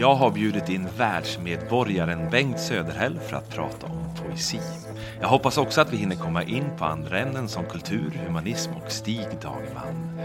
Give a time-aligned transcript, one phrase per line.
[0.00, 4.60] Jag har bjudit in världsmedborgaren Bengt Söderhäll för att prata om poesi.
[5.20, 8.92] Jag hoppas också att vi hinner komma in på andra ämnen som kultur, humanism och
[8.92, 10.20] Stig Dagerman.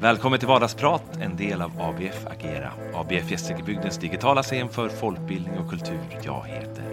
[0.00, 2.72] Välkommen till Vardagsprat, en del av ABF Agera.
[2.94, 6.00] ABF Gästrikebygdens digitala scen för folkbildning och kultur.
[6.22, 6.91] Jag heter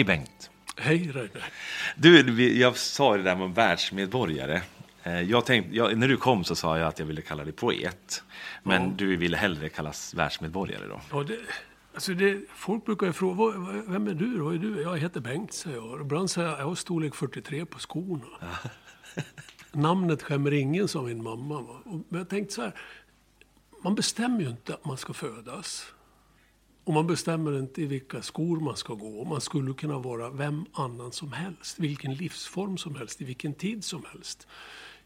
[0.00, 0.50] Hej Bengt!
[0.76, 1.30] Hej Reine.
[1.96, 4.62] Du, jag sa det där med världsmedborgare.
[5.02, 7.52] Eh, Jag tänkte, jag, när du kom så sa jag att jag ville kalla dig
[7.52, 8.22] poet.
[8.62, 11.00] Men du ville hellre kallas världsmedborgare då?
[11.12, 11.38] Ja, det,
[11.94, 14.38] alltså det, folk brukar ju fråga, "Vad- vad- vem är du?
[14.40, 14.82] Vad är du?
[14.82, 15.86] Jag heter Bengt, säger jag.
[15.86, 18.24] Och Ibland säger jag, jag har storlek 43 på skorna.
[19.72, 21.66] Namnet skämmer ingen, sa min mamma.
[22.08, 22.72] men jag tänkte så här,
[23.84, 25.92] man bestämmer ju inte att man ska födas.
[26.84, 29.24] Och man bestämmer inte i vilka skor man ska gå.
[29.24, 33.84] Man skulle kunna vara vem annan som helst, vilken livsform som helst, i vilken tid
[33.84, 34.48] som helst.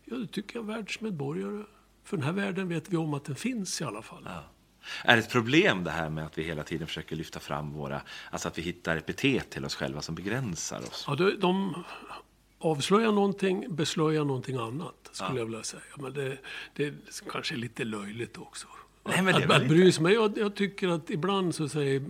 [0.05, 1.65] Ja, det tycker jag är världsmedborgare.
[2.05, 4.29] För den här världen vet vi om att den finns i alla fall.
[5.05, 8.03] Är det ett problem det här med att vi hela tiden försöker lyfta fram våra,
[8.31, 11.05] alltså att vi hittar epitet till oss själva som begränsar oss?
[11.09, 11.85] Ja, de, de
[12.59, 15.83] avslöjar någonting, beslöjar någonting annat, skulle jag vilja säga.
[15.97, 16.39] Men det,
[16.75, 16.95] det är
[17.31, 18.67] kanske lite löjligt också.
[19.05, 20.03] Nej, men det att, att bry sig.
[20.03, 22.05] Men jag, jag tycker att ibland så säger,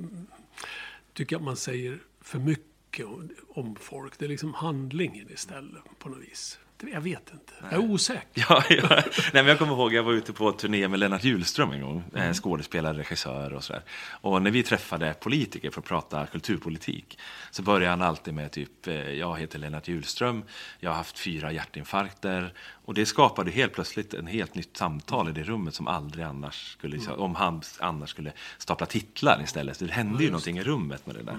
[1.12, 4.18] tycker jag att man säger för mycket om, om folk.
[4.18, 6.58] Det är liksom handlingen istället på något vis.
[6.92, 7.52] Jag vet inte.
[7.62, 8.46] Jag är osäker.
[8.48, 8.88] Ja, ja.
[8.90, 9.02] Nej,
[9.32, 12.32] men jag kommer ihåg, jag var ute på turné med Lennart Hjulström en gång, eh,
[12.32, 13.82] skådespelare, regissör och sådär.
[14.10, 17.18] Och när vi träffade politiker för att prata kulturpolitik
[17.50, 20.44] så började han alltid med typ, eh, jag heter Lennart Hjulström,
[20.80, 22.54] jag har haft fyra hjärtinfarkter.
[22.84, 26.72] Och det skapade helt plötsligt en helt nytt samtal i det rummet som aldrig annars
[26.72, 29.76] skulle, om han annars skulle stapla titlar istället.
[29.76, 31.38] Så det hände ju någonting i rummet med det där.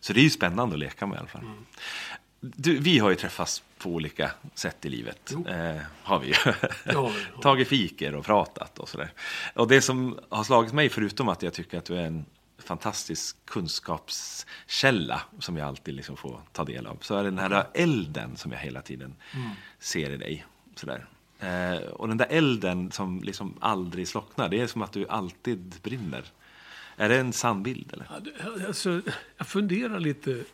[0.00, 1.44] Så det är ju spännande att leka med i alla fall.
[2.40, 5.34] Du, vi har ju träffats på olika sätt i livet.
[5.48, 6.34] Eh, har vi ju.
[6.84, 7.12] ja.
[7.42, 9.12] Tagit fiker och pratat och sådär.
[9.54, 12.24] Och det som har slagit mig, förutom att jag tycker att du är en
[12.58, 17.66] fantastisk kunskapskälla som jag alltid liksom får ta del av, så är det den här
[17.74, 19.14] elden som jag hela tiden
[19.78, 20.46] ser i dig.
[20.74, 21.06] Sådär.
[21.40, 25.74] Eh, och den där elden som liksom aldrig slocknar, det är som att du alltid
[25.82, 26.24] brinner.
[26.96, 27.92] Är det en sann bild?
[27.92, 28.66] Eller?
[28.66, 29.00] Alltså,
[29.36, 30.44] jag funderar lite,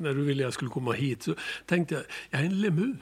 [0.00, 1.34] när du ville jag skulle komma hit, så
[1.66, 2.96] tänkte jag, jag är en lemur.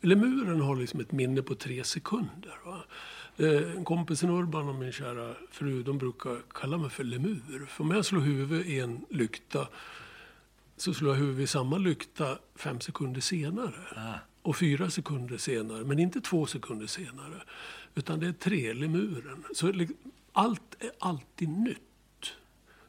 [0.00, 2.58] Lemuren har liksom ett minne på tre sekunder.
[2.64, 2.84] Va?
[3.36, 7.66] Eh, Kompisen Urban och min kära fru, de brukar kalla mig för lemur.
[7.68, 9.68] För om jag slår huvudet i en lykta,
[10.76, 13.74] så slår jag huvudet i samma lykta fem sekunder senare.
[14.42, 17.42] Och fyra sekunder senare, men inte två sekunder senare.
[17.94, 19.44] Utan det är tre, lemuren.
[19.54, 19.96] Så liksom,
[20.32, 21.85] allt är alltid nytt.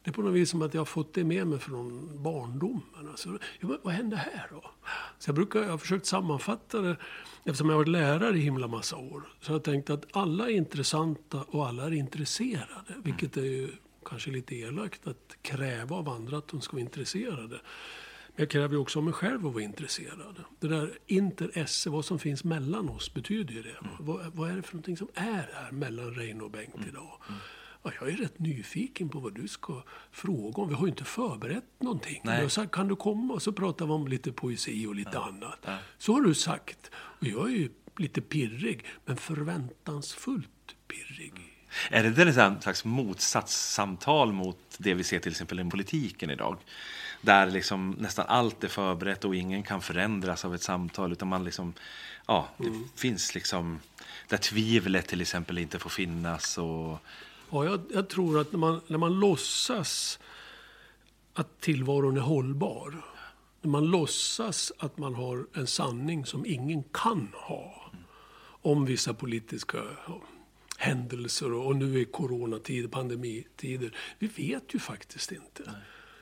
[0.08, 3.08] Det är på något vis som att jag har fått det med mig från barndomen.
[3.10, 3.38] Alltså,
[3.84, 4.72] vad hände här då?
[5.20, 6.98] Så jag, brukar, jag har försökt sammanfatta det,
[7.44, 9.24] eftersom jag har varit lärare i himla massa år.
[9.42, 12.94] Så jag tänkt att alla är intressanta och alla är intresserade.
[13.04, 13.70] Vilket är ju
[14.06, 17.60] kanske lite elakt att kräva av andra att de ska vara intresserade.
[18.28, 20.44] Men jag kräver ju också av mig själv att vara intresserad.
[20.60, 23.78] Det där inter-esse, vad som finns mellan oss, betyder ju det.
[24.00, 27.22] Vad, vad är det för någonting som är här mellan Reine och Bengt idag?
[27.84, 30.70] Ja, jag är rätt nyfiken på vad du ska fråga om.
[30.70, 32.22] Vi har ju inte förberett någonting.
[32.24, 32.38] Nej.
[32.38, 33.34] Du har sagt, kan du komma?
[33.34, 35.66] Och så pratar vi om lite poesi och lite annat.
[35.98, 36.92] Så har du sagt.
[36.94, 41.34] Och jag är ju lite pirrig, men förväntansfullt pirrig.
[41.90, 46.58] Är det där en slags motsatssamtal mot det vi ser till exempel i politiken idag?
[47.22, 51.12] Där liksom nästan allt är förberett och ingen kan förändras av ett samtal.
[51.12, 51.74] Utan man liksom,
[52.28, 53.80] ja, det finns liksom,
[54.28, 56.58] där tvivlet till exempel inte får finnas.
[56.58, 57.00] Och,
[57.50, 60.20] Ja, jag, jag tror att när man, när man låtsas
[61.34, 63.06] att tillvaron är hållbar.
[63.62, 67.92] När man låtsas att man har en sanning som ingen kan ha.
[68.62, 69.84] Om vissa politiska
[70.78, 73.98] händelser och, och nu i coronatider, pandemitider.
[74.20, 75.72] Vi vet ju faktiskt inte.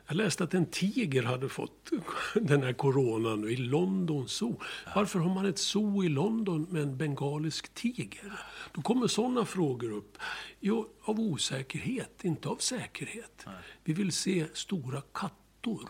[0.07, 1.91] Jag läste att en tiger hade fått
[2.33, 4.61] den här coronan i London Zoo.
[4.95, 8.39] Varför har man ett zoo i London med en bengalisk tiger?
[8.73, 10.17] Då kommer sådana frågor upp.
[10.59, 13.45] Jo, av osäkerhet, inte av säkerhet.
[13.83, 15.89] Vi vill se stora kattor.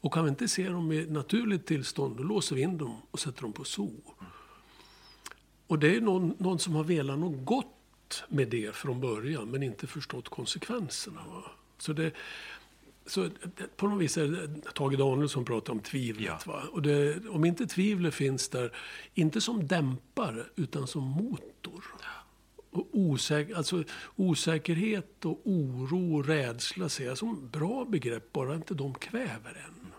[0.00, 3.20] Och kan vi inte se dem i naturligt tillstånd, då låser vi in dem och
[3.20, 4.00] sätter dem på zoo.
[5.66, 9.62] Och det är någon, någon som har velat något gott med det från början, men
[9.62, 11.20] inte förstått konsekvenserna.
[11.26, 11.42] Va?
[11.78, 12.12] Så det,
[13.06, 13.30] så
[13.76, 16.42] på något vis är det Tage Danielsson pratar om tvivlet.
[16.46, 16.62] Ja.
[16.72, 18.72] Och det, om inte tvivlet finns där,
[19.14, 21.84] inte som dämpare, utan som motor.
[22.70, 23.84] Och osäk, alltså,
[24.16, 29.92] osäkerhet och oro och rädsla ser jag som bra begrepp, bara inte de kväver en.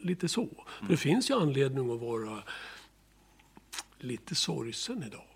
[0.00, 0.42] Lite så.
[0.42, 0.54] Mm.
[0.80, 2.42] För det finns ju anledning att vara
[3.98, 5.31] lite sorgsen idag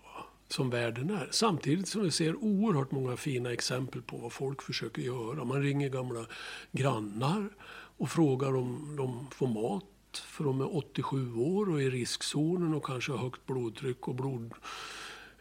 [0.47, 1.27] som världen är.
[1.31, 5.43] Samtidigt som vi ser oerhört många fina exempel på vad folk försöker göra.
[5.43, 6.25] Man ringer gamla
[6.71, 7.49] grannar
[7.97, 9.83] och frågar om de får mat
[10.25, 14.15] för de är 87 år och är i riskzonen och kanske har högt blodtryck och
[14.15, 14.53] blod...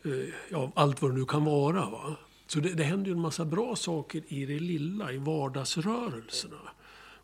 [0.04, 1.90] Eh, ja, allt vad det nu kan vara.
[1.90, 2.16] Va?
[2.46, 6.56] Så det, det händer ju en massa bra saker i det lilla, i vardagsrörelserna.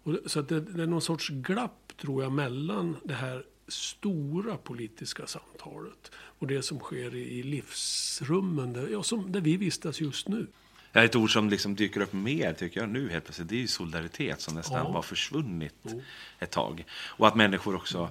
[0.02, 3.44] Och det, så att det, det är någon sorts glapp, tror jag, mellan det här
[3.72, 10.00] stora politiska samtalet och det som sker i livsrummen där, ja, som, där vi vistas
[10.00, 10.46] just nu.
[10.92, 13.60] Ja, ett ord som liksom dyker upp mer tycker jag nu helt plötsligt, det är
[13.60, 14.92] ju solidaritet som nästan ja.
[14.92, 16.00] var försvunnit mm.
[16.38, 16.84] ett tag.
[16.92, 18.08] Och att människor också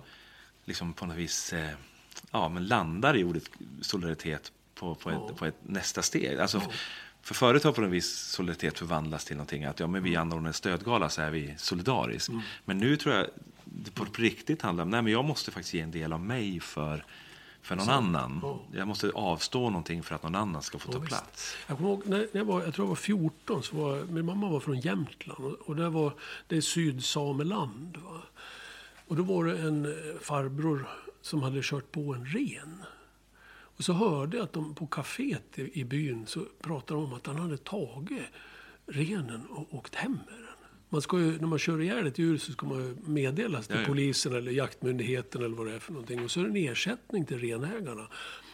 [0.65, 1.69] liksom på något vis eh,
[2.31, 3.43] ja, men landar i ordet
[3.81, 5.33] solidaritet på, på, ett, ja.
[5.35, 6.39] på ett nästa steg.
[6.39, 6.61] Alltså,
[7.21, 10.47] för förut har på något vis solidaritet förvandlats till någonting att ja, men vi anordnar
[10.47, 12.31] en stödgala så är vi solidariska.
[12.31, 12.43] Mm.
[12.65, 13.27] Men nu tror jag
[13.71, 17.05] det på riktigt handlar om att jag måste faktiskt ge en del av mig för,
[17.61, 18.39] för någon så, annan.
[18.43, 18.59] Ja.
[18.73, 21.09] Jag måste avstå någonting för att någon annan ska få ja, ta visst.
[21.09, 21.57] plats.
[21.67, 24.49] Jag kommer ihåg, när jag, var, jag tror jag var 14, så var, min mamma
[24.49, 25.55] var från Jämtland.
[25.65, 26.13] Och, det, var,
[26.47, 27.97] det är Sydsameland.
[27.97, 28.21] Va?
[29.07, 30.87] Och då var det en eh, farbror
[31.21, 32.83] som hade kört på en ren.
[33.77, 37.27] Och så hörde jag att de på kaféet i, i byn så pratade om att
[37.27, 38.23] han hade tagit
[38.85, 40.40] renen och åkt hem med.
[40.93, 43.81] Man ska ju, när man kör ihjäl ett djur så ska man meddelas till ja,
[43.81, 43.87] ja.
[43.87, 46.23] polisen eller jaktmyndigheten eller vad det är för någonting.
[46.23, 48.07] Och så är det en ersättning till renägarna.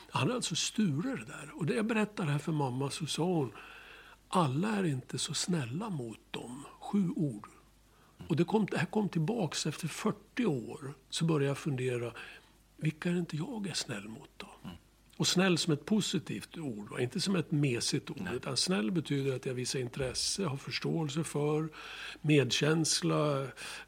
[0.10, 1.52] Han har alltså stulit det där.
[1.54, 3.52] Och det jag berättar här för mamma så sa hon,
[4.28, 6.64] alla är inte så snälla mot dem.
[6.80, 7.48] Sju ord.
[8.28, 10.94] Och det, kom, det här kom tillbaks efter 40 år.
[11.10, 12.12] Så började jag fundera,
[12.78, 14.48] vilka är det inte jag är snäll mot då?
[14.64, 14.76] Mm.
[15.18, 17.00] Och snäll som ett positivt ord, va?
[17.00, 18.30] inte som ett mesigt ord.
[18.34, 21.70] Utan snäll betyder att jag visar intresse, har förståelse för,
[22.22, 23.48] medkänsla,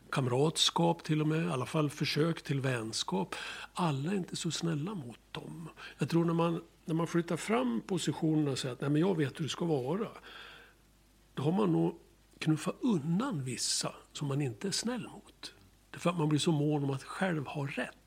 [0.10, 1.46] kamratskap till och med.
[1.46, 3.36] I alla fall försök till vänskap.
[3.74, 5.70] Alla är inte så snälla mot dem.
[5.98, 9.18] Jag tror när man, när man flyttar fram positionerna och säger att Nej, men jag
[9.18, 10.08] vet hur det ska vara.
[11.34, 11.96] Då har man nog
[12.40, 15.54] knuffat undan vissa som man inte är snäll mot.
[15.92, 17.99] Därför att man blir så mån om att själv ha rätt.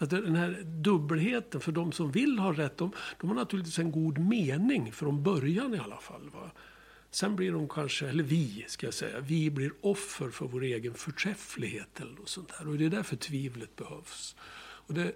[0.00, 3.78] Så att den här dubbelheten, för de som vill ha rätt, de, de har naturligtvis
[3.78, 6.30] en god mening från början i alla fall.
[6.34, 6.50] Va?
[7.10, 10.94] Sen blir de kanske, eller vi ska jag säga, vi blir offer för vår egen
[10.94, 12.68] förträfflighet eller något sånt där.
[12.68, 14.36] Och det är därför tvivlet behövs.
[14.60, 15.12] Och det,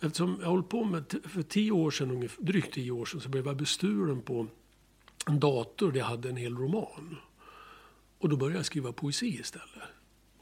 [0.00, 3.46] eftersom jag hållit på med, för tio år sedan, drygt tio år sedan, så blev
[3.46, 4.46] jag bestulen på
[5.26, 7.16] en dator där jag hade en hel roman.
[8.18, 9.88] Och då började jag skriva poesi istället.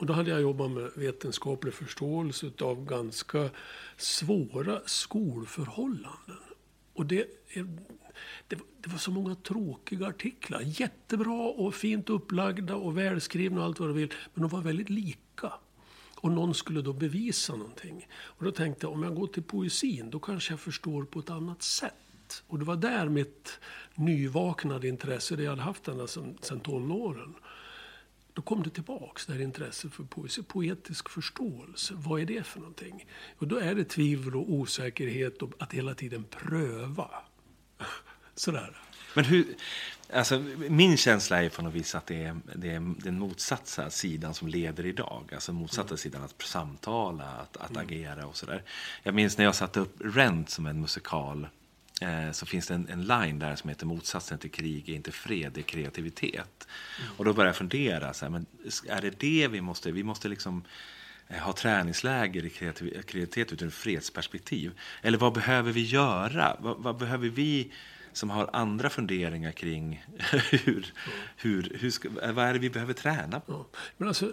[0.00, 3.50] Och då hade jag jobbat med vetenskaplig förståelse av ganska
[3.96, 6.36] svåra skolförhållanden.
[6.92, 7.64] Och det, eh,
[8.48, 10.60] det, det, var så många tråkiga artiklar.
[10.64, 14.12] Jättebra och fint upplagda och välskrivna och allt vad du vill.
[14.34, 15.52] Men de var väldigt lika.
[16.14, 18.06] Och någon skulle då bevisa någonting.
[18.12, 21.30] Och då tänkte jag, om jag går till poesin, då kanske jag förstår på ett
[21.30, 22.42] annat sätt.
[22.46, 23.60] Och det var där mitt
[23.94, 27.34] nyvaknade intresse, det jag hade haft ända sedan, tonåren,
[28.34, 31.94] då kom det tillbaks, det här intresset för poesi, poetisk förståelse.
[31.96, 33.06] Vad är det för någonting?
[33.38, 37.10] Och då är det tvivel och osäkerhet och att hela tiden pröva.
[38.34, 38.76] Sådär.
[39.14, 39.46] Men hur,
[40.12, 44.34] alltså, min känsla är på något vis att det är, det är den motsatta sidan
[44.34, 45.30] som leder idag.
[45.32, 45.98] Alltså motsatta mm.
[45.98, 47.86] sidan att samtala, att, att mm.
[47.86, 48.62] agera och sådär.
[49.02, 51.46] Jag minns när jag satte upp Rent som en musikal
[52.32, 55.52] så finns det en, en line där som heter motsatsen till krig är inte fred,
[55.52, 56.68] det är kreativitet.
[56.98, 57.12] Mm.
[57.16, 58.46] Och då börjar jag fundera, så här, men
[58.88, 60.64] är det det vi måste, vi måste liksom
[61.28, 64.72] eh, ha träningsläger i kreativitet ur ett fredsperspektiv?
[65.02, 66.56] Eller vad behöver vi göra?
[66.60, 67.72] Vad, vad, behöver vi
[68.12, 70.06] som har andra funderingar kring
[70.50, 70.92] hur,
[71.36, 73.52] hur, hur ska, vad är det vi behöver träna på?
[73.52, 73.78] Ja.
[73.96, 74.32] Men alltså,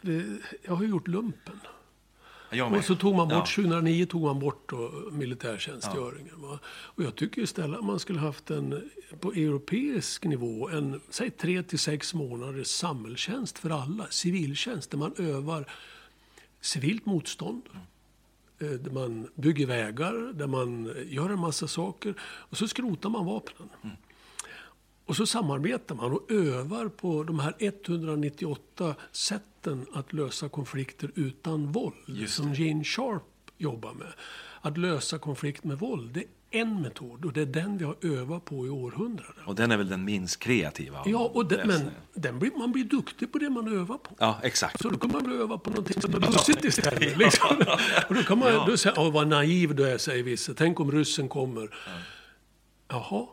[0.00, 0.24] det,
[0.62, 1.60] jag har gjort lumpen.
[2.78, 3.62] Och så tog man bort, Ja.
[3.64, 6.34] 2009 tog man bort då militärtjänstgöringen.
[6.42, 6.58] Va?
[6.66, 11.62] Och jag tycker istället att man skulle haft en, på europeisk nivå, en, säg tre
[11.62, 14.06] till sex månaders samhällstjänst för alla.
[14.10, 15.72] Civiltjänst, där man övar
[16.60, 17.62] civilt motstånd.
[18.60, 22.14] eh, Där man bygger vägar, där man gör en massa saker.
[22.22, 23.68] Och så skrotar man vapnen.
[25.06, 29.48] Och så samarbetar man och övar på de här 198 sätten
[29.92, 32.28] att lösa konflikter utan våld.
[32.28, 33.22] Som Gene Sharp
[33.58, 34.12] jobbar med.
[34.60, 37.96] Att lösa konflikt med våld, det är en metod och det är den vi har
[38.00, 39.44] övat på i århundraden.
[39.46, 41.02] Och den är väl den minst kreativa?
[41.06, 44.14] Ja, och den, men den blir, man blir duktig på det man övar på.
[44.18, 44.82] Ja, exakt.
[44.82, 47.18] Så då kan man öva på någonting som är bussigt istället.
[47.18, 47.56] Liksom.
[48.08, 50.54] Och då kan man då säga, åh vad naiv du är, säger vissa.
[50.54, 51.74] Tänk om ryssen kommer.
[52.88, 53.26] Jaha,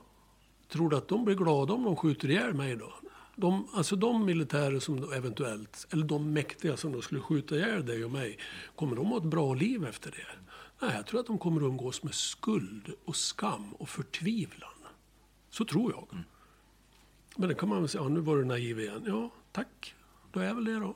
[0.72, 2.94] tror du att de blir glada om de skjuter ihjäl mig då?
[3.42, 8.06] De, alltså de militärer som eventuellt, eller de mäktiga som då skulle skjuta ihjäl dig
[8.06, 8.38] och mig,
[8.76, 10.28] kommer de ha ett bra liv efter det?
[10.82, 14.70] Nej, jag tror att de kommer att umgås med skuld och skam och förtvivlan.
[15.50, 16.08] Så tror jag.
[17.36, 19.04] Men det kan man väl säga, ja, nu var du naiv igen.
[19.08, 19.96] Ja, tack.
[20.32, 20.96] Då är väl det då.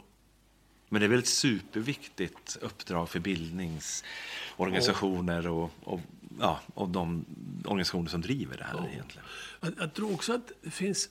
[0.90, 6.00] Men det är väl ett superviktigt uppdrag för bildningsorganisationer och, och,
[6.40, 7.26] ja, och de
[7.66, 9.26] organisationer som driver det här egentligen.
[9.62, 11.10] Jag, jag tror också att det finns...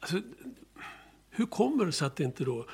[0.00, 0.20] Alltså,
[1.30, 2.66] hur kommer det sig att inte då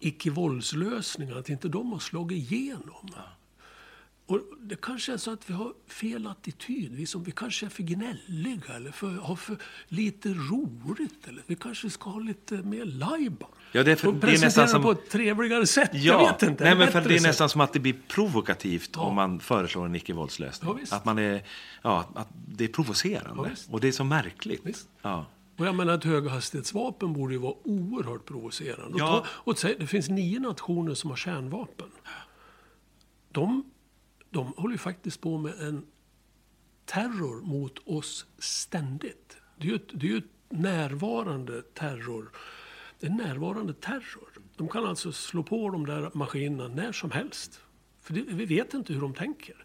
[0.00, 3.10] icke-våldslösningar, att inte de har slagit igenom?
[4.26, 6.92] Och det kanske är så att vi har fel attityd.
[6.94, 9.56] Vi, som, vi kanske är för gnälliga eller för, har för
[9.88, 11.28] lite roligt.
[11.28, 13.48] Eller vi kanske ska ha lite mer lajban.
[13.72, 15.90] Ja, det är för- och det är presentera nästan som- på ett trevligare sätt.
[15.92, 16.64] Ja, jag vet inte.
[16.64, 17.26] nej, men för det är sätt.
[17.26, 19.00] nästan som att det blir provokativt Ja.
[19.00, 20.78] om man föreslår en icke-våldslösning.
[20.90, 21.42] Ja, att man är,
[21.82, 23.50] ja, att det är provocerande.
[23.50, 24.60] Ja, och det är så märkligt.
[24.64, 24.88] Visst.
[25.02, 25.26] Ja.
[25.60, 28.98] Och jag menar ett höghastighetsvapen borde ju vara oerhört provocerande.
[28.98, 29.18] Ja.
[29.18, 31.90] Och ta, och säg, det finns nio nationer som har kärnvapen.
[33.28, 33.70] De,
[34.30, 35.86] de håller ju faktiskt på med en
[36.84, 39.36] terror mot oss ständigt.
[39.58, 42.30] Det är ju ett, det är ju ett närvarande terror.
[43.00, 44.28] Det är närvarande terror.
[44.56, 47.60] De kan alltså slå på de där maskinerna när som helst.
[48.00, 49.64] För det, vi vet inte hur de tänker.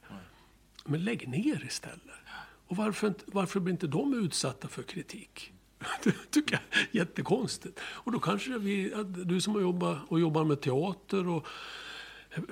[0.86, 2.02] Men lägg ner istället.
[2.68, 5.52] Och varför, varför blir inte de utsatta för kritik?
[6.04, 7.80] Det tycker jag är jättekonstigt.
[7.84, 11.48] Och då kanske vi, du som har jobbat och jobbar med teater och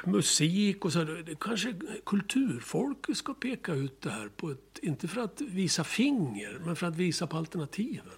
[0.04, 1.76] musik och så, det kanske
[2.06, 6.88] kulturfolk ska peka ut det här på ett, inte för att visa finger, men för
[6.88, 8.14] att visa på alternativen.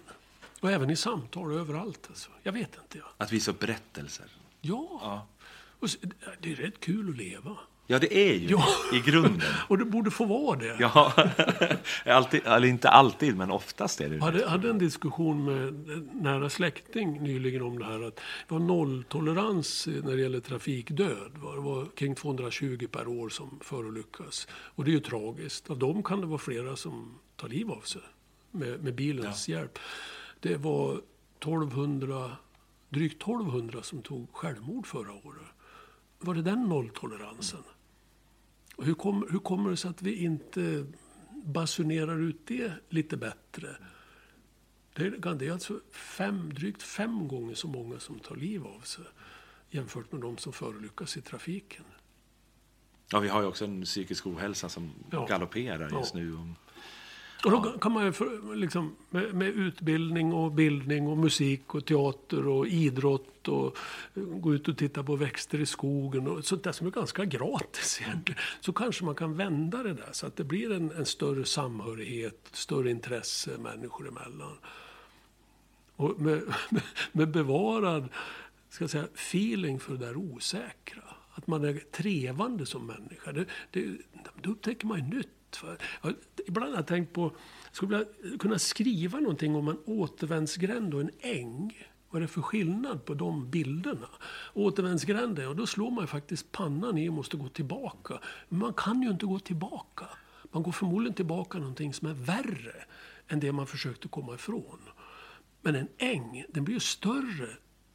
[0.60, 2.06] Och även i samtal överallt.
[2.08, 2.30] Alltså.
[2.42, 2.98] Jag vet inte.
[2.98, 3.04] Ja.
[3.16, 4.26] Att visa upp berättelser.
[4.60, 4.98] ja.
[5.02, 5.26] Ja.
[5.78, 5.98] Och så,
[6.40, 7.56] det är rätt kul att leva.
[7.88, 8.66] Ja, det är ju Ja.
[8.92, 9.40] i grunden.
[9.68, 10.76] Och det borde få vara det.
[10.80, 11.12] Ja,
[12.06, 16.10] alltid, eller inte alltid, men oftast är det Jag hade, hade en diskussion med en
[16.12, 21.30] nära släkting nyligen om det här att det var nolltolerans när det gäller trafikdöd.
[21.34, 24.48] Det var kring 220 per år som förolyckas.
[24.52, 25.70] Och det är ju tragiskt.
[25.70, 28.02] Av dem kan det vara flera som tar liv av sig
[28.50, 29.78] med, med bilens hjälp.
[30.40, 31.00] Det var
[31.40, 32.30] 1200,
[32.88, 35.46] drygt 1200 som tog självmord förra året.
[36.18, 37.60] Var det den nolltoleransen?
[38.76, 40.86] Och hur, kom, hur kommer det sig att vi inte
[41.44, 43.76] basunerar ut det lite bättre?
[44.94, 48.80] Det är, det är alltså fem, drygt fem gånger så många som tar liv av
[48.80, 49.04] sig
[49.70, 51.84] jämfört med de som förolyckas i trafiken.
[53.12, 55.26] Ja, vi har ju också en psykisk ohälsa som Ja.
[55.26, 56.20] galopperar just Ja.
[56.20, 56.38] nu.
[57.46, 61.84] Och då kan man ju för, liksom, med, med utbildning och bildning och musik och
[61.84, 63.78] teater och idrott och
[64.14, 67.24] eh, gå ut och titta på växter i skogen och sånt där som är ganska
[67.24, 68.40] gratis egentligen.
[68.60, 72.48] Så kanske man kan vända det där så att det blir en, en större samhörighet,
[72.52, 74.58] större intresse människor emellan.
[75.96, 78.08] Och med, med, med bevarad
[78.68, 81.02] ska jag säga, feeling för det där osäkra.
[81.34, 83.32] Att man är trevande som människa.
[83.32, 83.96] Det, det,
[84.42, 85.28] då upptäcker man ju nytt.
[86.02, 86.14] Jag,
[86.46, 87.22] ibland har jag tänkt på,
[87.64, 91.88] jag skulle vilja kunna skriva någonting om en återvändsgränd och en äng.
[92.10, 94.08] Vad är det för skillnad på de bilderna?
[94.54, 98.20] Återvändsgränden, och då slår man ju faktiskt pannan i och måste gå tillbaka.
[98.48, 100.06] Men man kan ju inte gå tillbaka.
[100.52, 102.84] Man går förmodligen tillbaka någonting som är värre
[103.28, 104.78] än det man försökte komma ifrån.
[105.62, 107.48] Men en äng, den blir ju större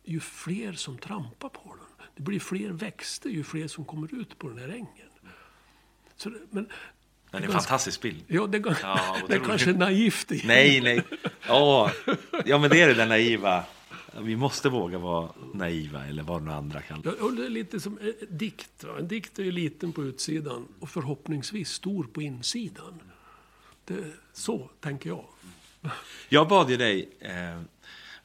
[0.03, 2.07] ju fler som trampar på den.
[2.15, 5.09] Det blir fler växter ju fler som kommer ut på den här ängen.
[6.15, 6.69] Så det, men,
[7.31, 8.23] den är en fantastisk bild.
[8.27, 10.31] Ja, det, är- Ja, det är kanske naivt.
[10.31, 11.03] i- Nej, nej.
[11.47, 11.91] Ja,
[12.45, 13.63] ja men det är det där naiva.
[14.21, 17.99] Vi måste våga vara naiva, eller vad nu andra kallar Ja, det är lite som
[18.01, 18.83] en dikt.
[18.83, 18.89] Va?
[18.99, 23.01] En dikt är ju liten på utsidan och förhoppningsvis stor på insidan.
[23.85, 23.95] Det,
[24.33, 25.25] så tänker jag.
[26.29, 27.61] Jag bad ju dig eh,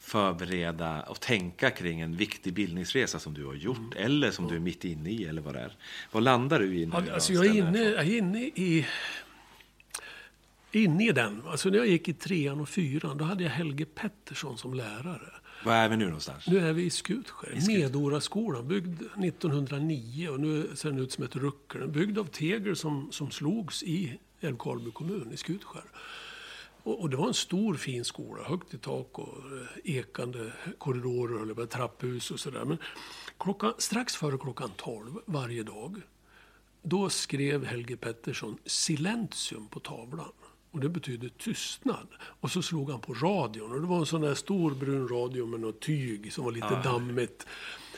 [0.06, 4.04] förbereda och tänka kring en viktig bildningsresa som du har gjort mm.
[4.04, 5.72] eller som du är mitt inne i eller vad det är.
[6.12, 6.86] Vad landar du i?
[6.86, 8.86] Nu alltså jag, är inne, jag är inne i
[10.72, 11.42] inne i den.
[11.46, 15.32] Alltså när jag gick i trean och fyran, då hade jag Helge Pettersson som lärare.
[15.64, 16.46] Var är vi nu någonstans?
[16.46, 17.66] Nu är vi i Skutskär.
[17.66, 21.88] Medoraskolan, byggd 1909 och nu ser den ut som ett ruckel.
[21.88, 25.84] Byggd av Teger som, som slogs i Älvkarleby kommun i Skutskär.
[26.86, 31.42] Och, och, det var en stor fin skola, högt i tak och eh, ekande korridorer
[31.42, 32.64] eller trapphus och sådär.
[32.64, 32.78] Men
[33.38, 36.02] klockan, strax före klockan 12 varje dag,
[36.82, 40.32] då skrev Helge Pettersson silentium på tavlan.
[40.70, 42.08] Och det betyder tystnad.
[42.22, 43.72] Och så slog han på radion.
[43.72, 46.66] Och det var en sån där stor brun radio med något tyg som var lite
[46.66, 46.82] ah.
[46.82, 47.46] dammigt.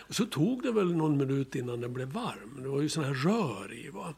[0.08, 2.62] Och så tog det väl någon minut innan den blev varm.
[2.62, 3.88] Det var ju sån här rör i.
[3.88, 4.14] Va?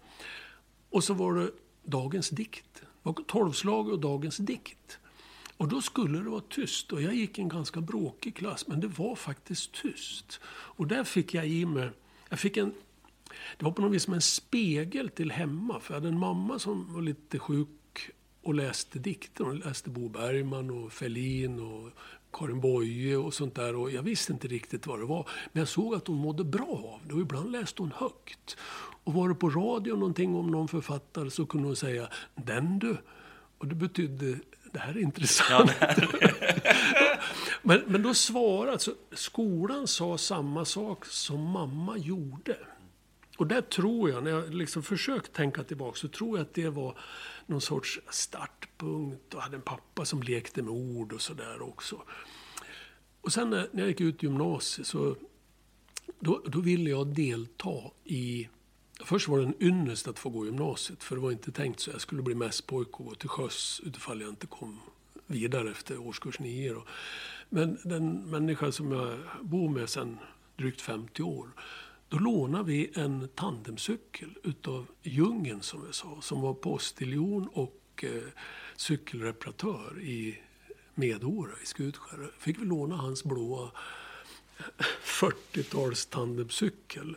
[0.90, 1.50] Och så var det
[1.84, 2.82] dagens dikt.
[3.02, 4.98] Var tolvslag och dagens dikt.
[5.56, 6.92] Och då skulle det vara tyst.
[6.92, 10.40] Och jag gick i en ganska bråkig klass, men det var faktiskt tyst.
[10.44, 11.90] Och där fick jag i mig...
[12.28, 12.74] Jag fick en,
[13.58, 15.80] det var på något vis som en spegel till hemma.
[15.80, 18.10] För jag hade en mamma som var lite sjuk
[18.42, 19.44] och läste dikter.
[19.44, 21.90] Hon läste Bo Bergman och Ferlin och
[22.32, 23.76] Karin Boye och sånt där.
[23.76, 25.28] Och jag visste inte riktigt vad det var.
[25.52, 28.56] Men jag såg att hon mådde bra av det och ibland läste hon högt.
[29.10, 32.96] Och var det på radio någonting om någon författare så kunde hon säga Den du.
[33.58, 34.38] Och det betydde
[34.72, 35.70] det här är intressant.
[35.80, 35.94] Ja,
[37.62, 42.56] men, men då svarade, alltså, skolan sa samma sak som mamma gjorde.
[43.38, 46.68] Och där tror jag, när jag liksom försökt tänka tillbaka, så tror jag att det
[46.68, 46.98] var
[47.46, 52.02] någon sorts startpunkt och hade en pappa som lekte med ord och sådär också.
[53.20, 55.16] Och sen när jag gick ut gymnasiet så
[56.20, 58.48] då, då ville jag delta i
[59.04, 61.90] Först var det en ynnest att få gå gymnasiet, för det var inte tänkt så.
[61.90, 64.80] Jag skulle bli mässpojke och gå till sjöss utifall jag inte kom
[65.26, 66.72] vidare efter årskurs 9.
[66.72, 66.84] Då.
[67.48, 70.18] Men den människa som jag bor med sedan
[70.56, 71.48] drygt 50 år,
[72.08, 78.22] då lånade vi en tandemcykel utav Djungeln som vi sa, som var postiljon och eh,
[78.76, 80.38] cykelreparatör i
[80.94, 82.30] Medora i Skutskär.
[82.38, 83.70] Fick vi låna hans blåa
[85.04, 87.16] 40-tals tandemcykel.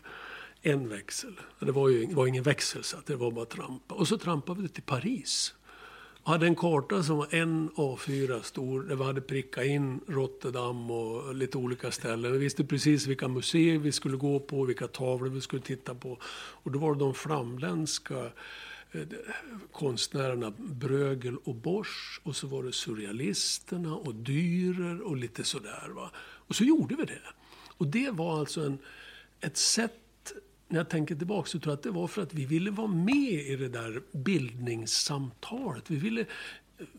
[0.66, 1.40] En växel.
[1.60, 3.96] Det var ju det var ingen växel så det var bara trampa.
[3.96, 5.54] Och så trampade vi till Paris
[6.26, 10.92] Vi hade en karta som var en A4 stor där vi hade prickat in Rotterdam
[10.92, 12.32] och lite olika ställen.
[12.32, 16.18] Vi visste precis vilka museer vi skulle gå på, vilka tavlor vi skulle titta på.
[16.64, 18.32] Och då var det de flamländska
[18.92, 19.02] eh,
[19.72, 25.90] konstnärerna Brögel och Bosch och så var det surrealisterna och Dürer och lite sådär.
[25.96, 26.12] Va?
[26.48, 27.22] Och så gjorde vi det.
[27.78, 28.78] Och det var alltså en,
[29.40, 30.03] ett sätt
[30.74, 32.88] när jag tänker tillbaka så tror jag att det var för att vi ville vara
[32.88, 35.92] med i det där bildningssamtalet.
[35.92, 36.26] Vi ville,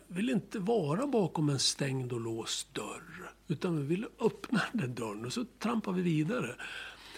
[0.06, 3.30] ville inte vara bakom en stängd och låst dörr.
[3.48, 6.56] Utan vi ville öppna den dörren och så trampade vi vidare.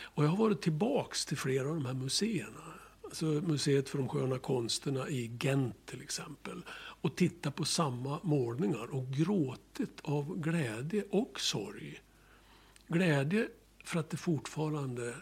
[0.03, 2.65] Och jag har varit tillbaks till flera av de här museerna.
[3.05, 6.63] Alltså Museet för de sköna konsterna i Gent till exempel.
[6.75, 12.01] Och tittat på samma målningar och gråtit av glädje och sorg.
[12.89, 13.49] Glädje
[13.85, 15.15] för att det fortfarande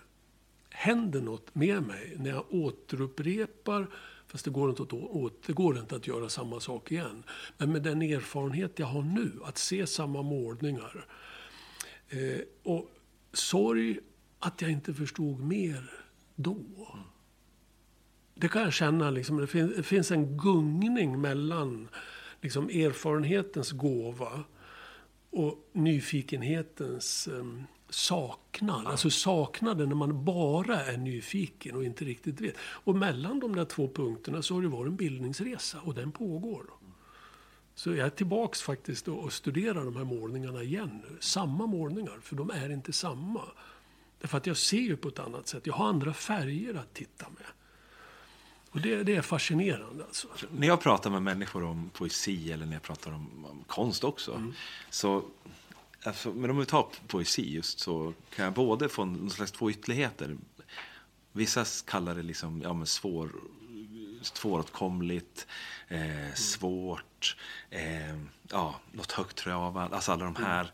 [0.75, 3.87] händer något med mig när jag återupprepar
[4.27, 7.23] Fast det går, inte att, det går inte att göra samma sak igen.
[7.59, 11.07] Men med den erfarenhet jag har nu, att se samma målningar.
[12.09, 12.91] Eh, och
[13.33, 13.99] sorg
[14.39, 15.91] att jag inte förstod mer
[16.35, 16.59] då.
[18.35, 21.89] Det kan jag känna, liksom, det, finns, det finns en gungning mellan
[22.41, 24.45] liksom, erfarenhetens gåva
[25.31, 27.45] och nyfikenhetens eh,
[27.95, 28.87] saknad.
[28.87, 32.57] Alltså saknaden när man bara är nyfiken och inte riktigt vet.
[32.61, 36.67] Och mellan de där två punkterna så har det varit en bildningsresa och den pågår.
[37.75, 41.17] Så jag är tillbaks faktiskt och studerar de här målningarna igen nu.
[41.21, 43.41] Samma målningar, för de är inte samma.
[44.21, 45.67] Därför att jag ser ju på ett annat sätt.
[45.67, 47.47] Jag har andra färger att titta med.
[48.71, 50.05] Och det, det är fascinerande.
[50.05, 50.29] Alltså.
[50.51, 54.33] När jag pratar med människor om poesi eller när jag pratar om, om konst också.
[54.33, 54.53] Mm.
[54.91, 55.25] Så
[56.07, 59.71] alltså, men om vi tar poesi just så kan jag både få någon slags två
[59.71, 60.37] ytterligheter.
[61.33, 63.31] Vissa kallar det liksom, ja, men svår,
[64.23, 65.47] svåråtkomligt,
[65.89, 67.37] eh, svårt,
[67.71, 68.17] eh,
[68.51, 70.61] ja, något högtravande, alltså alla de här.
[70.61, 70.73] Mm.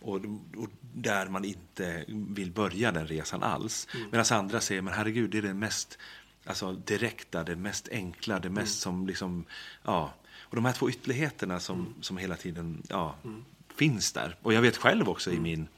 [0.00, 0.16] Och,
[0.62, 3.88] och, där man inte vill börja den resan alls.
[3.94, 4.08] Mm.
[4.10, 5.98] Medan andra säger, men herregud, det är det mest
[6.44, 8.96] alltså, direkta, det mest enkla, det mest mm.
[8.96, 9.44] som liksom,
[9.82, 10.14] ja.
[10.34, 12.02] Och de här två ytterligheterna som, mm.
[12.02, 13.44] som hela tiden, ja, mm
[13.82, 14.36] finns där.
[14.42, 15.68] Och jag vet själv också i, min,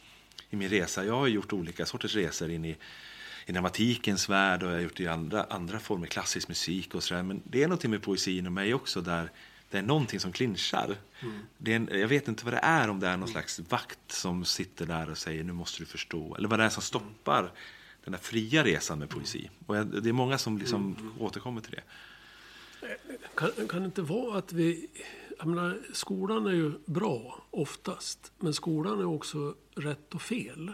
[0.51, 2.77] i min resa, jag har gjort olika sorters resor in i,
[3.47, 7.03] i dramatikens värld och jag har gjort det i andra, andra former, klassisk musik och
[7.03, 7.23] sådär.
[7.23, 9.31] Men det är någonting med poesin och mig också där,
[9.71, 10.97] det är någonting som clinchar.
[11.59, 14.13] Det är en, jag vet inte vad det är, om det är någon slags vakt
[14.13, 16.35] som sitter där och säger nu måste du förstå.
[16.37, 17.53] Eller vad det är som stoppar
[18.05, 19.51] den där fria resan med poesi.
[19.67, 21.83] Och jag, det är många som liksom återkommer till det.
[23.35, 24.89] Kan, kan det inte vara att vi...
[25.43, 30.73] Menar, skolan är ju bra oftast, men skolan är också rätt och fel.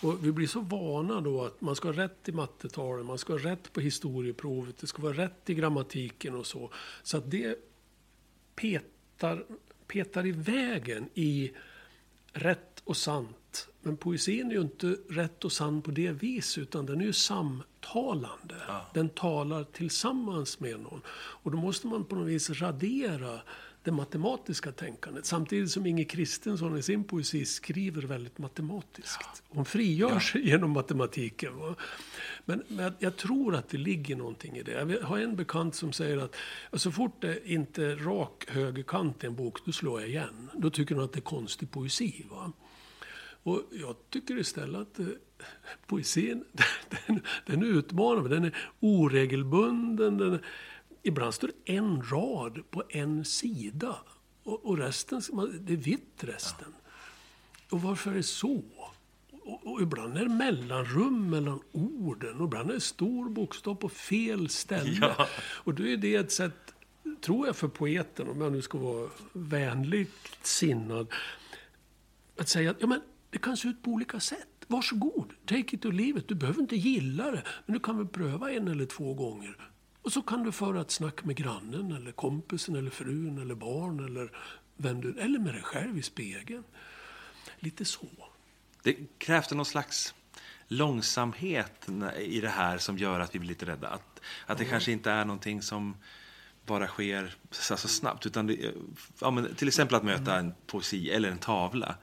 [0.00, 3.32] Och vi blir så vana då att man ska ha rätt i mattetalen, man ska
[3.32, 6.70] ha rätt på historieprovet, det ska vara rätt i grammatiken och så.
[7.02, 7.58] Så att det
[8.54, 9.44] petar,
[9.86, 11.52] petar i vägen i
[12.32, 13.68] rätt och sant.
[13.80, 17.12] Men poesin är ju inte rätt och sann på det viset, utan den är ju
[17.12, 18.54] samtalande.
[18.68, 18.86] Ja.
[18.94, 21.00] Den talar tillsammans med någon.
[21.08, 23.40] Och då måste man på något vis radera
[23.84, 25.26] det matematiska tänkandet.
[25.26, 29.42] Samtidigt som Inge Kristensson i sin poesi skriver väldigt matematiskt.
[29.48, 31.58] Hon frigör sig genom matematiken.
[31.58, 31.74] Va?
[32.44, 34.72] Men, men jag tror att det ligger någonting i det.
[34.72, 36.36] Jag har en bekant som säger att
[36.72, 40.50] så fort det inte är rak högerkant i en bok, då slår jag igen.
[40.54, 42.26] Då tycker hon att det är konstig poesi.
[42.30, 42.52] Va?
[43.42, 45.06] Och jag tycker istället att eh,
[45.86, 46.44] poesin,
[47.06, 48.28] den, den är utmanande.
[48.28, 50.18] Den är oregelbunden.
[50.18, 50.40] Den är,
[51.04, 53.96] ibland står det en rad på en sida.
[54.44, 55.22] Och, och resten,
[55.60, 56.74] det är vitt resten.
[57.70, 58.62] Och varför är det så?
[59.30, 62.40] Och, och, ibland är det mellanrum mellan orden.
[62.40, 65.14] Och ibland är det stor bokstav på fel ställe.
[65.18, 65.28] Ja.
[65.38, 66.74] Och då är det ett sätt,
[67.20, 71.06] tror jag, för poeten, om jag nu ska vara vänligt sinnad,
[72.38, 74.48] att säga att ja, men det kan se ut på olika sätt.
[74.66, 76.28] Varsågod, take it or leave it.
[76.28, 79.56] Du behöver inte gilla det, men du kan väl pröva en eller två gånger.
[80.04, 84.04] Och så kan du föra ett snack med grannen, eller kompisen, eller frun, eller barn,
[84.04, 84.30] eller
[84.76, 86.64] vem du Eller med dig själv i spegeln.
[87.58, 88.06] Lite så.
[88.82, 90.14] Det krävs det någon slags
[90.68, 91.88] långsamhet
[92.18, 93.88] i det här som gör att vi blir lite rädda.
[93.88, 95.96] Att, att det kanske inte är någonting som
[96.66, 98.26] bara sker så så snabbt.
[98.26, 98.72] Utan det,
[99.20, 101.96] ja, till exempel att möta en poesi eller en tavla.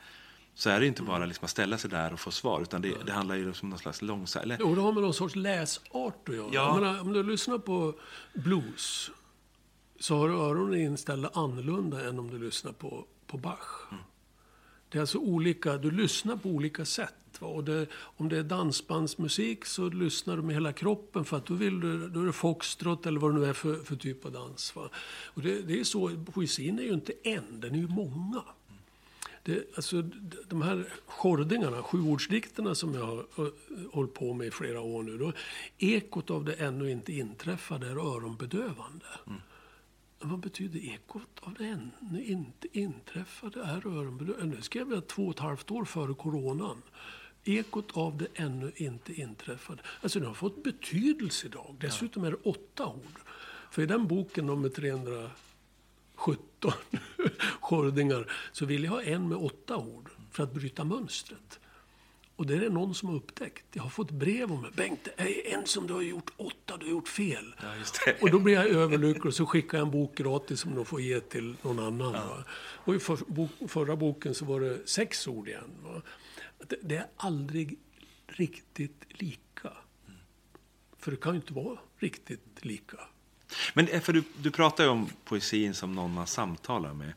[0.54, 2.94] Så är det inte bara liksom att ställa sig där och få svar, utan det,
[3.06, 4.44] det handlar ju om någon slags långsam...
[4.44, 6.50] Eller, Jo, det har med någon sorts läsart att göra.
[6.52, 6.68] Ja.
[6.68, 7.94] Jag menar, om du lyssnar på
[8.34, 9.12] blues
[10.00, 13.90] så har öronen inställda annorlunda än om du lyssnar på, på Bach.
[14.90, 17.14] Det är alltså olika, du lyssnar på olika sätt.
[17.40, 17.48] Va?
[17.48, 21.54] Och det, om det är dansbandsmusik så lyssnar du med hela kroppen för att då,
[21.54, 24.32] vill du, då är det foxtrot eller vad det nu är för, för typ av
[24.32, 24.76] dans.
[24.76, 24.90] Va?
[25.26, 28.44] Och det, det är så, poesin är ju inte en, den är ju många.
[29.44, 30.02] Det, alltså,
[30.48, 33.52] de här skordingarna, sjuordsdikterna som jag har
[33.92, 35.18] hållit på med i flera år nu.
[35.18, 35.34] Då,
[35.78, 39.06] ekot av det ännu inte inträffade är öronbedövande.
[39.28, 39.42] Mm.
[40.20, 44.56] Vad betyder ekot av det ännu inte inträffade är öronbedövande?
[44.56, 46.82] Det skrev jag två och ett halvt år före coronan.
[47.44, 49.82] Ekot av det ännu inte inträffade.
[50.02, 51.76] Alltså det har fått betydelse idag.
[51.80, 53.20] Dessutom är det åtta ord.
[53.72, 55.30] För i den boken, de med 300
[56.22, 56.72] 17
[57.62, 61.60] skördingar så vill jag ha en med åtta ord för att bryta mönstret.
[62.36, 63.66] Och det är det någon som har upptäckt.
[63.74, 64.72] Jag har fått brev om det.
[64.72, 67.56] Bengt, det är en som du har gjort åtta, du har gjort fel.
[67.62, 70.86] Ja, och då blir jag överlycklig och så skickar jag en bok gratis som de
[70.86, 72.14] får ge till någon annan.
[72.14, 72.44] Ja.
[72.86, 75.72] Och i för, bok, förra boken så var det sex ord igen.
[75.84, 76.02] Va?
[76.68, 77.80] Det, det är aldrig
[78.28, 79.72] riktigt lika.
[80.08, 80.20] Mm.
[80.98, 82.98] För det kan ju inte vara riktigt lika.
[83.74, 87.14] Men eh, för du, du pratar ju om poesin som någon man samtalar med.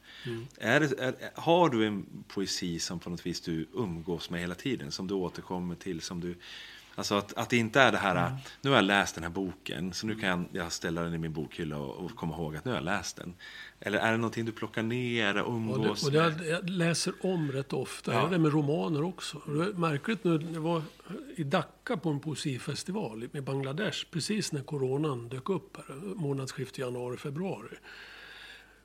[0.59, 4.55] Är det, är, har du en poesi som på något vis du umgås med hela
[4.55, 4.92] tiden?
[4.92, 6.01] Som du återkommer till?
[6.01, 6.35] Som du,
[6.94, 9.92] alltså att, att det inte är det här, nu har jag läst den här boken,
[9.92, 12.70] så nu kan jag ställa den i min bokhylla och, och komma ihåg att nu
[12.70, 13.35] har jag läst den.
[13.87, 16.51] Eller är det någonting du plockar ner och umgås det, och det, med?
[16.51, 18.12] jag, läser om rätt ofta.
[18.12, 18.18] Ja.
[18.18, 19.40] Jag gör det med romaner också.
[19.75, 20.83] Märkligt nu, jag var
[21.37, 27.77] i Dhaka på en poesifestival med Bangladesh precis när coronan dök upp här, månadsskiftet januari-februari.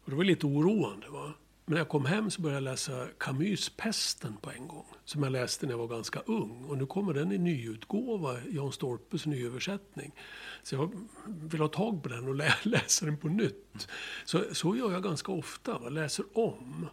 [0.03, 1.07] Och det var lite oroande.
[1.09, 1.33] Va?
[1.69, 4.85] Men när jag kom hem så började jag läsa Camus Pesten på en gång.
[5.05, 6.65] Som jag läste när jag var ganska ung.
[6.69, 10.11] Och nu kommer den i nyutgåva, Jan Stolpes nyöversättning.
[10.63, 13.87] Så jag vill ha tag på den och lä läsa den på nytt.
[14.25, 15.89] Så, så gör jag ganska ofta, va?
[15.89, 16.87] läser om.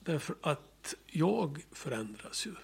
[0.00, 2.54] Därför att jag förändras ju.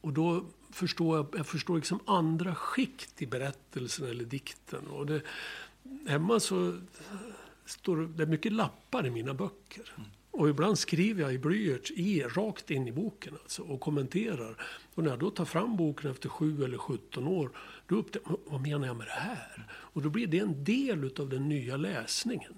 [0.00, 4.86] Och då förstår jag, jag förstår liksom andra skikt i berättelsen eller dikten.
[4.86, 5.22] Och det,
[6.06, 6.80] hemma så
[7.64, 9.92] står det- mycket lappar i mina böcker.
[10.36, 14.66] Och ibland skriver jag i blyerts i, rakt in i boken alltså, och kommenterar.
[14.94, 17.50] Och när jag då tar fram boken efter 7 eller 17 år,
[17.86, 19.66] då upptäcker jag, vad menar jag med det här?
[19.72, 22.52] Och då blir det en del av den nya läsningen.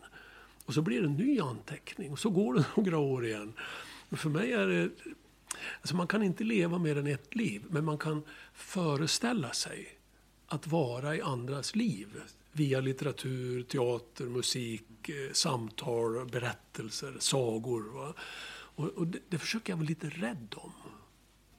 [0.64, 3.52] Och så blir det en ny anteckning och så går det några år igen.
[4.08, 4.90] Men för mig är det...
[5.80, 9.98] Alltså man kan inte leva mer än ett liv, men man kan föreställa sig
[10.46, 12.22] att vara i andras liv
[12.58, 17.82] via litteratur, teater, musik, eh, samtal, berättelser, sagor.
[17.94, 18.14] Va?
[18.50, 20.72] Och, och det, det, försöker jag vara lite rädd om.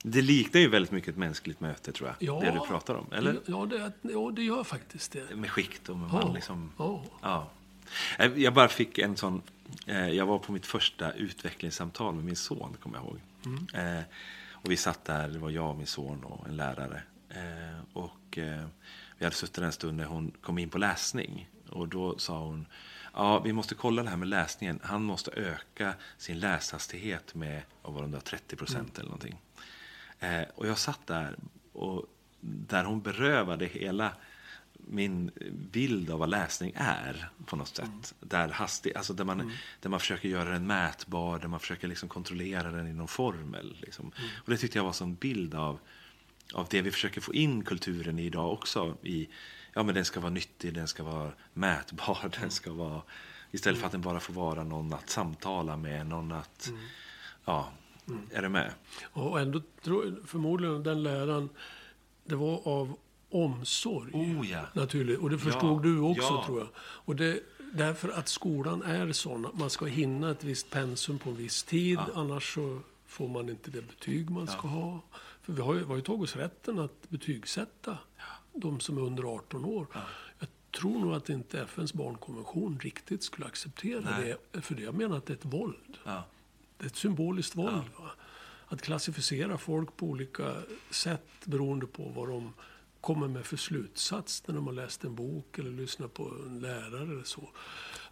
[0.04, 2.16] Det liknar ju väldigt mycket ett mänskligt möte, tror jag.
[2.20, 3.40] Ja, det du pratar om, eller?
[3.46, 5.36] Ja, det, ja, det gör faktiskt det.
[5.36, 6.72] Med skikt och med ja, man liksom...
[6.78, 7.04] Ja.
[7.22, 7.50] ja.
[8.20, 9.42] Eh, jag bara fick en sån...
[9.86, 13.20] Eh, jag var på mitt första utvecklingssamtal med min son, kommer jag ihåg.
[13.46, 14.04] Mm.
[14.52, 17.04] Och vi satt där, det var jag, min son och en lärare.
[17.94, 18.38] Och
[19.20, 21.50] vi hade suttit en stund när hon kom in på läsning.
[21.70, 22.66] Och då sa hon,
[23.14, 24.80] ja vi måste kolla det här med läsningen.
[24.84, 29.00] Han måste öka sin läshastighet med, vad var det, 30 procent mm.
[29.00, 29.42] eller någonting.
[30.56, 31.36] och jag satt där
[31.74, 32.06] och
[32.42, 34.14] där hon berövade hela
[34.74, 35.32] min
[35.72, 37.86] bild av vad läsning är på något sätt.
[37.86, 38.02] Mm.
[38.20, 39.54] Där, hastig, alltså där, man, mm.
[39.80, 43.78] där man försöker göra den mätbar, där man försöker liksom kontrollera den i någon formel.
[43.82, 44.12] Liksom.
[44.18, 44.30] Mm.
[44.38, 45.80] Och det tyckte jag var som bild av,
[46.54, 48.98] av det vi försöker få in kulturen i idag också.
[49.04, 49.30] I,
[49.74, 52.50] ja, men den ska vara nyttig, den ska vara mätbar, den mm.
[52.50, 53.02] ska vara...
[53.52, 56.68] Istället för att den bara får vara någon att samtala med, någon att...
[56.68, 56.82] Mm.
[57.46, 57.72] Ja,
[58.32, 58.74] är du med?
[59.04, 61.50] Och ändå tror förmodligen den läran,
[62.26, 62.98] det var av
[63.30, 64.12] omsorg.
[64.14, 64.62] Oh, ja.
[64.74, 65.20] Naturligt.
[65.20, 65.90] Och det förstod ja.
[65.90, 66.44] du också ja.
[66.46, 66.68] tror jag.
[66.78, 67.40] Och det,
[67.74, 71.64] därför att skolan är sån att man ska hinna ett visst pensum på en viss
[71.64, 72.00] tid.
[72.16, 75.02] Annars så får man inte det betyg man ska ha.
[75.42, 77.98] För vi har ju, vi har ju tagit oss rätten att betygsätta
[78.54, 79.88] de som är under 18 år.
[80.40, 84.36] Jag tror nog att inte FNs barnkonvention riktigt skulle acceptera Nej.
[84.52, 84.62] det.
[84.62, 85.98] För det jag menar att det är ett våld.
[86.78, 87.84] Det är ett symboliskt våld.
[88.68, 90.56] Att klassificera folk på olika
[90.90, 92.54] sätt beroende på vad de
[93.02, 97.04] kommer med för slutsats när de har läst en bok eller lyssnat på en lärare
[97.04, 97.50] eller så.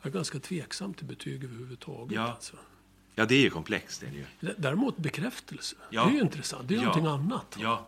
[0.02, 2.16] Jag är ganska tveksam till betyg överhuvudtaget.
[2.16, 2.58] Ja, alltså.
[3.18, 4.02] Ja det är ju komplext.
[4.02, 4.54] Det är det ju.
[4.58, 6.04] Däremot bekräftelse, ja.
[6.04, 6.68] det är ju intressant.
[6.68, 6.84] Det är ja.
[6.84, 7.58] någonting annat.
[7.60, 7.88] Ja.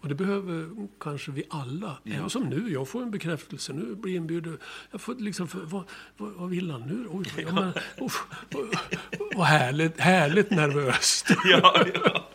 [0.00, 0.68] Och det behöver
[1.00, 1.98] kanske vi alla.
[2.02, 2.28] Ja.
[2.28, 3.72] Som nu, jag får en bekräftelse.
[3.72, 4.58] Nu blir jag inbjuden.
[4.90, 5.84] Jag får liksom, för, vad,
[6.16, 7.06] vad, vad, vill han nu?
[7.10, 7.52] Oj, ja.
[7.52, 8.12] men, oh,
[9.34, 11.30] vad härligt, härligt nervöst.
[11.44, 12.28] ja, ja.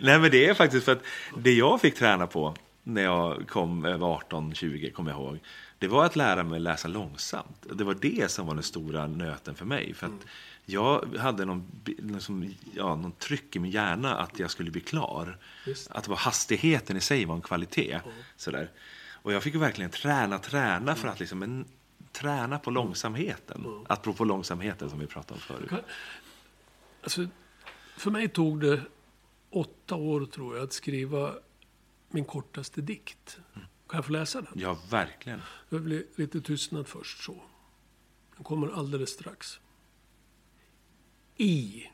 [0.00, 1.02] Nej men det är faktiskt för att
[1.36, 5.38] det jag fick träna på när jag kom över 18-20, kommer jag ihåg.
[5.78, 7.66] Det var att lära mig läsa långsamt.
[7.72, 9.94] Det var det som var den stora nöten för mig.
[9.94, 10.24] För att mm.
[10.70, 15.38] Jag hade någon, liksom, ja, någon tryck i min hjärna att jag skulle bli klar.
[15.90, 17.92] Att var hastigheten i sig var en kvalitet.
[17.92, 18.16] Mm.
[18.36, 18.70] Sådär.
[19.22, 21.64] Och jag fick verkligen träna, träna för att liksom, en,
[22.12, 23.64] träna på långsamheten.
[23.64, 23.84] Mm.
[23.88, 25.84] Apropå långsamheten som vi pratade om förut.
[27.02, 27.26] Alltså,
[27.96, 28.80] för mig tog det
[29.50, 31.34] åtta år tror jag att skriva
[32.08, 33.38] min kortaste dikt.
[33.88, 34.52] Kan jag få läsa den?
[34.54, 35.42] Ja, verkligen.
[35.68, 37.42] Det blir lite tystnad först så.
[38.36, 39.60] Den kommer alldeles strax.
[41.36, 41.86] I.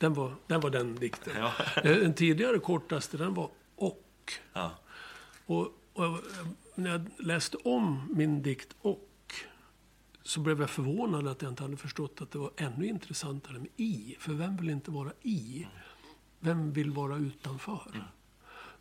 [0.00, 1.36] Den var den, var den dikten.
[1.36, 1.52] Ja.
[1.76, 4.32] Eh, den tidigare kortaste, den var och.
[4.52, 4.70] Ja.
[5.46, 6.20] Och, och,
[6.74, 9.34] när jag läste om min dikt och
[10.22, 13.70] så blev jag förvånad att jag inte hade förstått att det var ännu intressantare med
[13.76, 14.16] i.
[14.18, 15.66] För vem vill inte vara i?
[16.40, 17.90] Vem vill vara utanför?
[17.94, 18.06] Mm.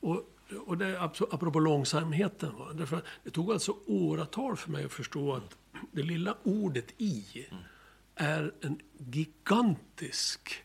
[0.04, 0.30] Och,
[0.66, 2.58] och det är apropå långsamheten.
[2.58, 2.74] Va?
[2.74, 5.58] Därför det tog alltså åratal för mig att förstå att
[5.92, 7.48] det lilla ordet i
[8.16, 10.64] är en gigantisk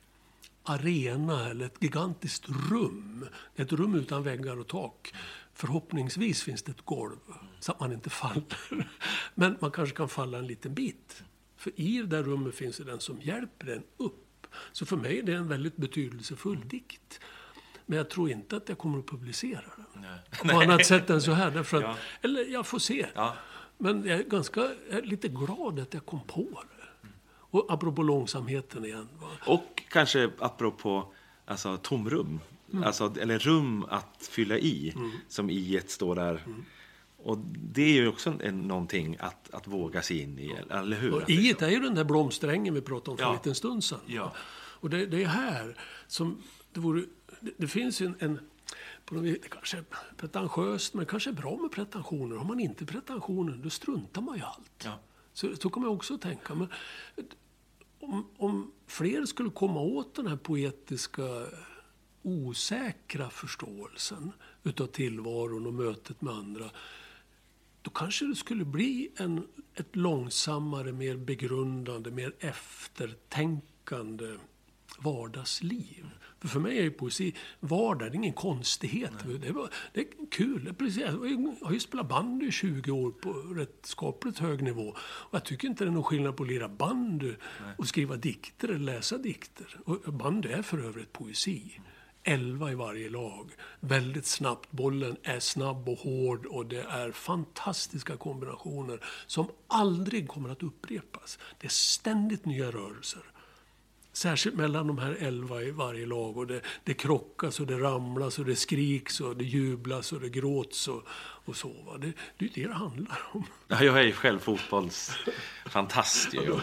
[0.63, 3.27] arena eller ett gigantiskt rum.
[3.57, 5.15] Ett rum utan väggar och tak.
[5.53, 7.19] Förhoppningsvis finns det ett golv
[7.61, 8.89] så att man inte faller.
[9.35, 11.23] Men man kanske kan falla en liten bit.
[11.57, 14.47] För i det där rummet finns det den som hjälper en upp.
[14.73, 16.69] Så för mig är det en väldigt betydelsefull mm.
[16.69, 17.21] dikt.
[17.89, 20.03] Men jag tror inte att jag kommer att publicera den.
[20.43, 20.53] Nej.
[20.53, 21.51] På annat sätt än så här.
[21.51, 21.97] Därför att, ja.
[22.23, 23.07] Eller jag får se.
[23.15, 23.35] Ja.
[23.79, 27.07] Men jag är ganska jag är lite glad att jag kom på det.
[27.07, 27.15] Mm.
[27.31, 29.09] Och apropå långsamheten igen.
[29.47, 31.13] Och kanske apropå
[31.47, 32.41] alltså, tomrum.
[32.73, 32.85] Mm.
[32.85, 34.93] Alltså, eller rum att fylla i.
[34.97, 35.11] Mm.
[35.29, 36.43] Som i står där.
[36.47, 36.65] Mm.
[37.23, 41.15] Och det är ju också en, någonting att, att våga sig in i, eller hur?
[41.15, 43.31] Och i är ju den där blomsträngen vi pratade om för ja.
[43.31, 44.01] en liten stund sedan.
[44.07, 44.33] Ja.
[44.81, 46.43] Och det, det, är här som
[46.79, 47.05] det vore...
[47.41, 48.41] Det, det finns ju en, en
[49.05, 49.85] på något vis, kanske
[50.17, 52.37] pretentiöst, men kanske bra med pretensioner.
[52.37, 54.85] Har man inte pretensioner, då struntar man ju allt.
[54.85, 55.01] Ja.
[55.33, 56.55] Så, så kan man också tänka.
[56.55, 56.69] Men
[58.01, 61.47] om, om fler skulle komma åt den här poetiska
[62.23, 66.71] osäkra förståelsen utav tillvaron och mötet med andra
[67.83, 74.37] då kanske det skulle bli en, ett långsammare, mer begrundande, mer eftertänkande
[74.99, 76.07] vardagsliv.
[76.41, 79.13] För, för mig är ju poesi vardag, det är ingen konstighet.
[79.25, 80.75] Det är, det är kul.
[80.79, 81.13] Precis, jag
[81.63, 84.95] har ju spelat bandy i 20 år på rätt skapligt hög nivå.
[84.99, 87.35] Och jag tycker inte det är någon skillnad på att lira bandy
[87.77, 89.77] och skriva dikter eller läsa dikter.
[89.85, 91.81] Och bandy är för övrigt poesi.
[92.23, 93.51] elva i varje lag.
[93.81, 94.71] Väldigt snabbt.
[94.71, 101.39] Bollen är snabb och hård och det är fantastiska kombinationer som aldrig kommer att upprepas.
[101.59, 103.23] Det är ständigt nya rörelser.
[104.19, 106.37] Särskilt mellan de här elva i varje lag.
[106.37, 110.29] Och det, det krockas och det ramlas och det skriks och det jublas och det
[110.29, 111.03] gråts och,
[111.45, 111.69] och så.
[111.69, 111.99] Va?
[111.99, 113.45] Det, det är det det handlar om.
[113.69, 116.35] Ja, jag är ju själv fotbollsfantast.
[116.35, 116.61] ju.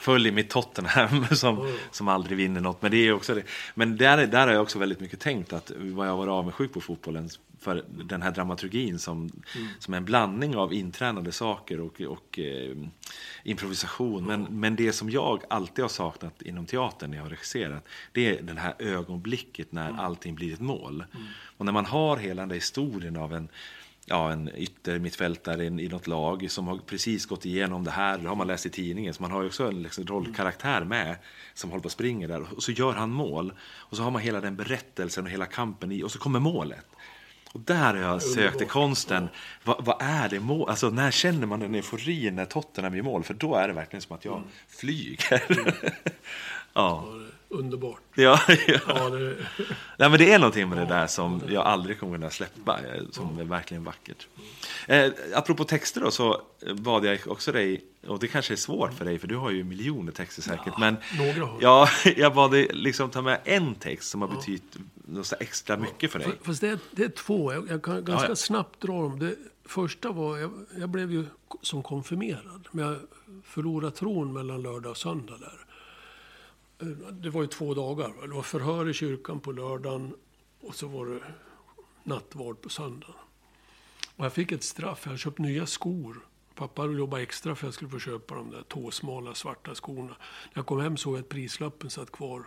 [0.00, 2.82] Följer mitt Tottenham som, som aldrig vinner något.
[2.82, 3.42] Men, det är också det.
[3.74, 6.80] Men där, där har jag också väldigt mycket tänkt att vad jag var avundsjuk på
[6.80, 7.28] fotbollen
[7.58, 9.68] för den här dramaturgin som, mm.
[9.78, 12.76] som är en blandning av intränade saker och, och eh,
[13.44, 14.26] improvisation.
[14.26, 14.60] Men, mm.
[14.60, 18.42] men det som jag alltid har saknat inom teatern när jag har regisserat, det är
[18.42, 20.00] det här ögonblicket när mm.
[20.00, 21.04] allting blir ett mål.
[21.14, 21.26] Mm.
[21.56, 23.48] Och när man har hela den där historien av en
[24.06, 28.18] ja, en yttermittfältare i något lag som har precis gått igenom det här.
[28.18, 29.14] Det har man läst i tidningen.
[29.14, 31.16] Så man har ju också en liksom, rollkaraktär med
[31.54, 32.54] som håller på att springa där.
[32.54, 33.52] Och så gör han mål.
[33.60, 36.02] Och så har man hela den berättelsen och hela kampen i.
[36.02, 36.86] Och så kommer målet.
[37.56, 39.28] Och där har jag sökt i konsten.
[39.64, 40.68] Vad, vad, är det mål?
[40.68, 43.24] Alltså när känner man en eufori när Tottenham i mål?
[43.24, 44.48] För då är det verkligen som att jag mm.
[44.68, 45.42] flyger.
[46.72, 47.04] Ja.
[47.58, 48.00] Underbart.
[48.14, 48.78] Ja, ja.
[48.88, 49.36] ja det...
[49.96, 52.78] Nej, men det är någonting med det där som jag aldrig kommer kunna släppa.
[52.78, 54.26] Eh, som är verkligen vackert.
[54.86, 56.42] Eh, apropå texter då, så
[56.74, 59.64] bad jag också dig, och det kanske är svårt för dig, för du har ju
[59.64, 60.66] miljoner texter säkert.
[60.66, 61.58] Ja, men några har.
[61.60, 66.12] Ja, jag bad dig liksom ta med en text som har betytt något extra mycket
[66.12, 66.28] för dig.
[66.42, 69.18] Fast det är, det är två, jag, jag kan ganska ja, snabbt dra dem.
[69.18, 71.24] Det första var, jag, jag blev ju
[71.62, 72.68] som konfirmerad.
[72.70, 72.96] Men jag
[73.44, 75.65] förlorade tron mellan lördag och söndag där.
[77.12, 78.26] Det var ju två dagar.
[78.28, 80.14] Det var förhör i kyrkan på lördagen
[80.60, 81.20] och så var det
[82.04, 83.14] nattvard på söndagen.
[84.16, 85.00] Och jag fick ett straff.
[85.02, 86.26] Jag hade köpt nya skor.
[86.54, 90.08] Pappa hade jobbat extra för att jag skulle få köpa de där tåsmala svarta skorna.
[90.08, 92.44] När jag kom hem såg jag att prislappen satt kvar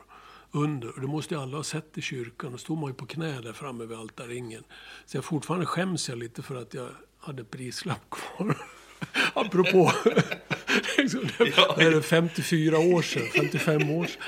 [0.52, 0.90] under.
[0.96, 2.52] Och det måste ju alla ha sett i kyrkan.
[2.52, 4.64] Då stod man ju på knä där framme vid altarringen.
[5.06, 6.90] Så jag fortfarande skäms jag lite för att jag
[7.20, 8.58] hade prislapp kvar.
[9.34, 9.92] Apropå,
[11.78, 14.22] det är 54 år sedan, 55 år sedan.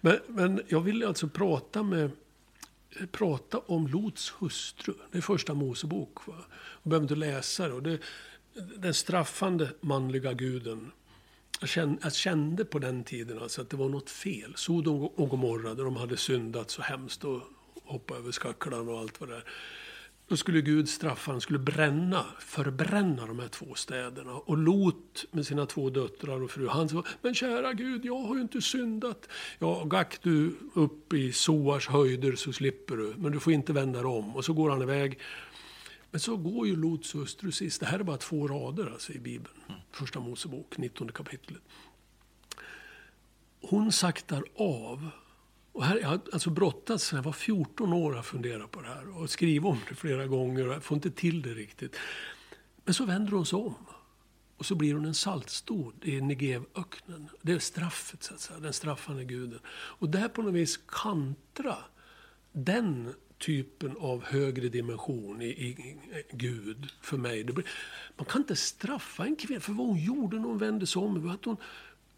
[0.00, 2.10] Men, men jag ville alltså prata med
[3.12, 4.94] prata om Lots hustru.
[5.12, 6.26] Det är första Mosebok.
[6.26, 6.34] Va?
[6.82, 7.74] Jag behöver inte läsa det.
[7.74, 7.98] Och det.
[8.76, 10.92] Den straffande manliga guden.
[11.60, 14.52] Jag kände, jag kände på den tiden alltså att det var något fel.
[14.56, 17.40] Sodom och Gomorra, där de hade syndat så hemskt och
[17.84, 19.44] hoppat över skaklarna och allt vad det är.
[20.28, 24.32] Då skulle Gud straffa, han skulle bränna, förbränna de här två städerna.
[24.32, 28.34] Och Lot med sina två döttrar och fru, han sa, men kära Gud, jag har
[28.34, 29.28] ju inte syndat.
[29.58, 33.98] Ja, gack du upp i Soars höjder så slipper du, men du får inte vända
[33.98, 34.36] dig om.
[34.36, 35.18] Och så går han iväg.
[36.10, 37.80] Men så går ju Lots hustru sist.
[37.80, 39.54] Det här är bara två rader alltså i Bibeln.
[39.92, 41.62] Första Mosebok, 19 kapitlet.
[43.60, 45.10] Hon saktar av
[45.76, 48.88] och här, jag har alltså brottats sedan jag var 14 år att fundera på det
[48.88, 49.18] här.
[49.18, 51.96] Och skrivit om det flera gånger och jag får inte till det riktigt.
[52.84, 53.74] Men så vänder hon sig om.
[54.56, 57.28] Och så blir hon en saltstod i Negevöknen.
[57.42, 58.60] Det är straffet, så att säga.
[58.60, 59.60] Den straffande guden.
[59.68, 61.76] Och där på något vis kantra
[62.52, 65.98] den typen av högre dimension i, i, i
[66.32, 67.44] Gud för mig.
[67.44, 67.66] Blir,
[68.16, 71.30] man kan inte straffa en kvinna för vad hon gjorde när hon vände sig om.
[71.30, 71.56] Att hon,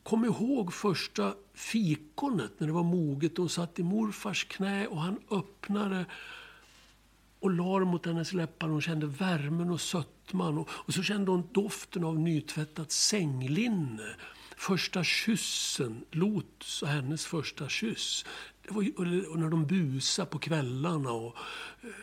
[0.08, 3.36] Kom ihåg första fikonet när det var moget.
[3.36, 6.06] Hon satt i morfars knä och han öppnade
[7.40, 8.68] och la mot hennes läppar.
[8.68, 10.58] Hon kände värmen och sötman.
[10.58, 14.16] Och, och så kände hon doften av nytvättat sänglinne.
[14.56, 18.24] Första kyssen, Lots och hennes första kyss.
[18.62, 18.92] Det var ju,
[19.24, 21.36] och när de busade på kvällarna och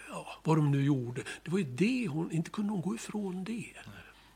[0.09, 1.23] ja, vad de nu gjorde.
[1.43, 3.73] Det var ju det hon, inte kunde hon gå ifrån det.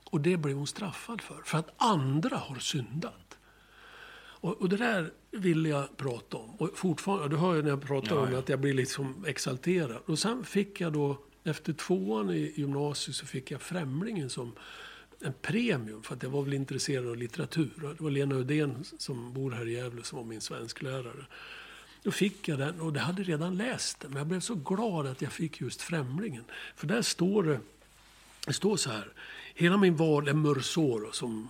[0.03, 1.41] Och det blev hon straffad för.
[1.45, 3.28] För att andra har syndat.
[4.41, 6.55] Och, och, det där vill jag prata om.
[6.55, 8.39] Och fortfarande, du hör ju när jag pratar ja, om ja.
[8.39, 9.97] att jag blir liksom exalterad.
[10.05, 14.51] Och sen fick jag då, efter tvåan i gymnasiet så fick jag Främlingen som
[15.21, 16.03] en premium.
[16.03, 17.71] För att jag var väl intresserad av litteratur.
[17.97, 21.25] Det var Lena Udén som bor här i Gävle som var min svensklärare.
[22.03, 24.11] Då fick jag den och det hade redan läst den.
[24.11, 26.43] Men jag blev så glad att jag fick just Främlingen.
[26.75, 27.59] För där står det,
[28.45, 29.11] det står så här.
[29.53, 31.49] Hela min val är Mursoro som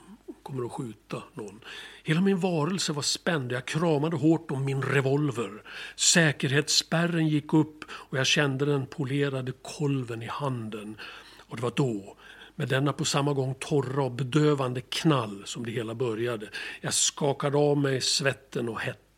[0.49, 1.59] kommer att skjuta någon.
[2.03, 3.51] Hela min varelse var spänd.
[3.51, 5.63] och Jag kramade hårt om min revolver.
[5.95, 10.97] Säkerhetsspärren gick upp och jag kände den polerade kolven i handen.
[11.47, 12.17] Och det var då,
[12.55, 16.49] med denna på samma gång torra och bedövande knall som det hela började.
[16.81, 19.08] Jag skakade av mig svetten och hettan.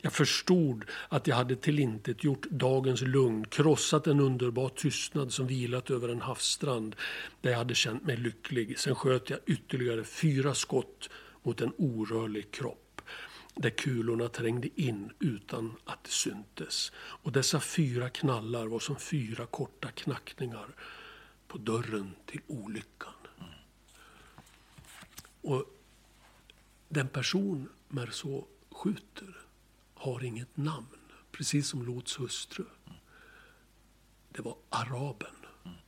[0.00, 6.08] Jag förstod att jag hade tillintetgjort dagens lugn, krossat en underbar tystnad som vilat över
[6.08, 6.96] en havsstrand
[7.40, 8.78] där jag hade känt mig lycklig.
[8.78, 11.10] Sen sköt jag ytterligare fyra skott
[11.42, 12.78] mot en orörlig kropp.
[13.54, 16.92] där kulorna trängde in utan att det syntes.
[16.94, 20.66] Och dessa fyra knallar var som fyra korta knackningar
[21.48, 23.12] på dörren till olyckan.
[25.42, 25.64] Och
[26.88, 28.44] den person Merceau
[28.82, 29.36] skjuter
[29.94, 30.98] har inget namn,
[31.32, 32.64] precis som Lots hustru.
[34.28, 35.36] Det var araben.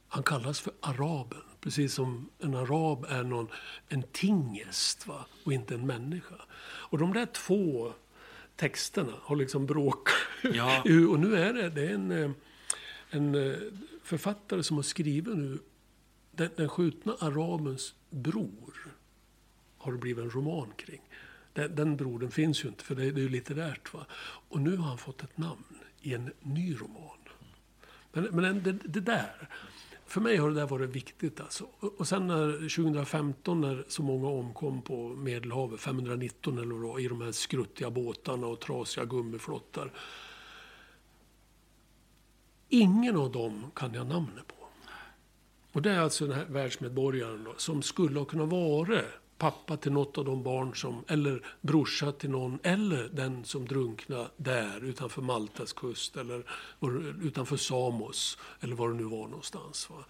[0.08, 3.48] Han kallas för araben, precis som en arab är någon,
[3.88, 5.26] en tingest va?
[5.44, 6.34] och inte en människa.
[6.90, 7.92] Och de där två
[8.56, 10.14] texterna har liksom bråkat.
[10.42, 10.82] Ja.
[11.10, 12.30] och nu är det, det är en, eh,
[13.10, 13.58] en eh,
[14.02, 15.58] författare som har skrivit nu
[16.30, 18.94] den, den skjutna arabens bror
[19.78, 21.00] har det blivit en roman kring.
[21.54, 23.94] Den, den brodern finns ju inte, för det, det är ju litterärt.
[23.94, 24.06] Va?
[24.48, 25.64] Och nu har han fått ett namn
[26.00, 27.18] i en ny roman.
[28.12, 29.48] Men, men det, det där,
[30.06, 31.40] för mig har det där varit viktigt.
[31.40, 31.66] Alltså.
[31.78, 37.08] Och, och sen när, 2015 när så många omkom på Medelhavet, 519 eller vad i
[37.08, 39.92] de här skruttiga båtarna och trasiga gummiflottar.
[42.68, 44.54] Ingen av dem kan jag namnet på.
[45.72, 49.00] Och det är alltså den här världsmedborgaren då, som skulle ha kunnat vara
[49.38, 54.30] pappa till något av de barn som, eller brorsa till någon, eller den som drunknade
[54.36, 56.44] där utanför Maltas kust eller
[57.22, 59.90] utanför Samos, eller var det nu var någonstans.
[59.90, 60.04] Va?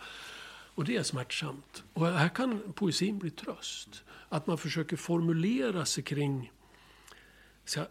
[0.75, 1.85] Och det är smärtsamt.
[1.93, 4.03] Och här kan poesin bli tröst.
[4.29, 6.53] Att man försöker formulera sig kring
[7.65, 7.89] så här,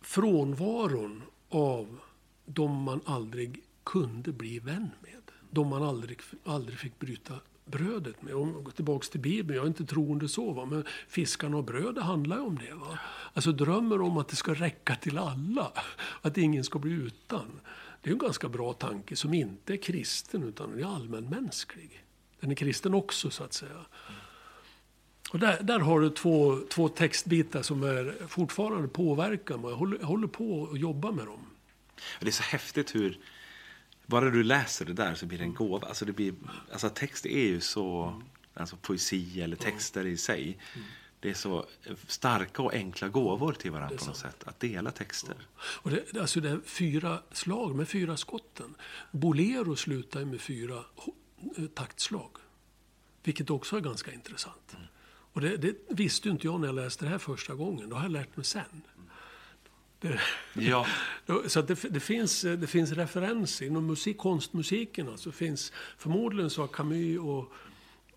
[0.00, 1.98] frånvaron av
[2.46, 5.30] de man aldrig kunde bli vän med.
[5.50, 7.34] De man aldrig, aldrig fick bryta
[7.66, 8.34] brödet med.
[8.34, 10.64] Om går tillbaka till Bibeln, jag är inte troende så, va?
[10.64, 12.74] men fiskarna och brödet handlar ju om det.
[12.74, 12.98] Va?
[13.32, 15.72] Alltså drömmer om att det ska räcka till alla,
[16.22, 17.60] att ingen ska bli utan.
[18.02, 22.04] Det är en ganska bra tanke som inte är kristen utan är allmänmänsklig.
[22.40, 23.86] Den är kristen också så att säga.
[25.32, 29.70] Och där, där har du två, två textbitar som är fortfarande påverkar mig.
[29.70, 31.46] Jag håller, jag håller på att jobba med dem.
[32.20, 33.18] Det är så häftigt hur
[34.06, 35.88] bara du läser det där så blir det en gåva.
[35.88, 36.34] Alltså, det blir,
[36.72, 38.20] alltså text är ju så,
[38.54, 40.58] alltså poesi eller texter i sig.
[41.20, 41.66] Det är så
[42.06, 44.44] starka och enkla gåvor till varandra på något sätt.
[44.44, 45.36] Att dela texter.
[45.56, 48.74] Och det, alltså det är fyra slag med fyra skotten.
[49.10, 50.84] Bolero slutar med fyra
[51.56, 52.30] eh, taktslag.
[53.22, 54.74] Vilket också är ganska intressant.
[54.74, 54.86] Mm.
[55.32, 57.88] Och det, det, visste inte jag när jag läste det här första gången.
[57.88, 58.82] Det har jag lärt mig sen.
[60.52, 60.86] Ja.
[61.46, 63.66] så det, det, finns, det finns referenser.
[63.66, 67.52] Inom musik, konstmusiken alltså, finns förmodligen så har Camus och...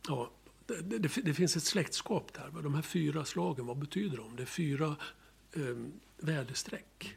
[0.08, 0.32] Ja,
[0.68, 2.62] det, det, det, finns ett släktskap där.
[2.62, 4.36] De här fyra slagen, vad betyder de?
[4.36, 4.96] Det är fyra
[5.54, 5.62] eh,
[6.18, 7.16] väderstreck.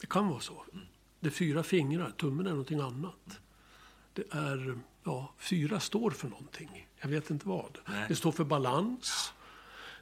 [0.00, 0.64] Det kan vara så.
[1.20, 3.40] Det är fyra fingrar, tummen är någonting annat.
[4.12, 6.88] Det är, ja, fyra står för någonting.
[7.00, 7.78] Jag vet inte vad.
[7.88, 8.04] Nej.
[8.08, 9.32] Det står för balans.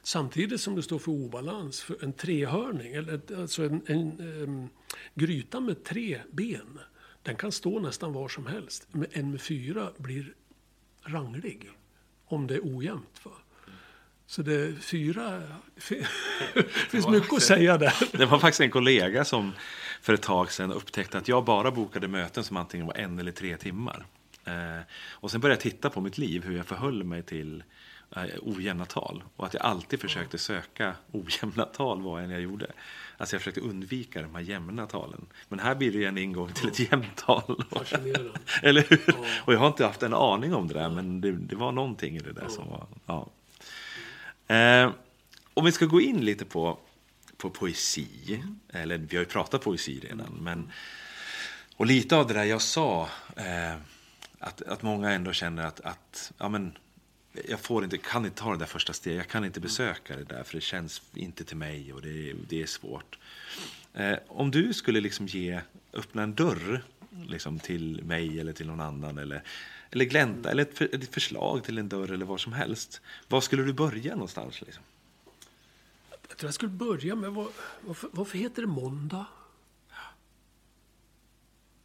[0.03, 4.69] Samtidigt som det står för obalans, för en trehörning, eller alltså en, en, en
[5.15, 6.79] gryta med tre ben,
[7.23, 8.87] den kan stå nästan var som helst.
[9.11, 10.33] En med fyra blir
[11.03, 11.69] ranglig,
[12.25, 13.21] om det är ojämnt.
[13.23, 13.31] Va?
[14.29, 15.41] Så det fyra...
[15.75, 15.81] Det
[16.89, 17.93] finns det mycket att säga där.
[18.17, 19.51] Det var faktiskt en kollega som
[20.01, 23.31] för ett tag sedan upptäckte att jag bara bokade möten som antingen var en eller
[23.31, 24.05] tre timmar.
[24.45, 24.81] Eh,
[25.11, 27.63] och sen började jag titta på mitt liv, hur jag förhöll mig till
[28.41, 29.23] ojämna tal.
[29.35, 32.71] Och att jag alltid försökte söka ojämna tal vad än jag gjorde.
[33.17, 35.25] Alltså jag försökte undvika de här jämna talen.
[35.49, 37.63] Men här blir det en ingång till ett jämnt tal.
[38.61, 39.03] Eller hur?
[39.07, 39.13] Ja.
[39.45, 42.15] Och jag har inte haft en aning om det där, men det, det var någonting
[42.15, 42.49] i det där ja.
[42.49, 42.87] som var...
[43.05, 43.29] Ja.
[44.55, 44.91] Eh,
[45.53, 46.79] om vi ska gå in lite på,
[47.37, 50.43] på poesi, eller vi har ju pratat poesi redan, mm.
[50.43, 50.71] men...
[51.75, 53.75] Och lite av det där jag sa, eh,
[54.39, 56.77] att, att många ändå känner att, att ja, men,
[57.47, 59.17] jag får inte, kan inte ta det där första steget.
[59.17, 62.61] Jag kan inte besöka det där för det känns inte till mig och det, det
[62.61, 63.17] är svårt.
[63.93, 65.61] Eh, om du skulle liksom ge,
[65.93, 66.83] öppna en dörr
[67.27, 69.43] liksom till mig eller till någon annan eller,
[69.91, 73.01] eller glänta eller ett, för, ett förslag till en dörr eller vad som helst.
[73.27, 74.61] Var skulle du börja någonstans?
[74.61, 74.83] Liksom?
[76.29, 77.47] Jag tror jag skulle börja med vad,
[77.81, 79.25] varför, varför heter det måndag?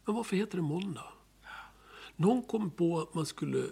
[0.05, 1.13] Men varför heter det måndag?
[2.15, 3.63] Någon kom på att man skulle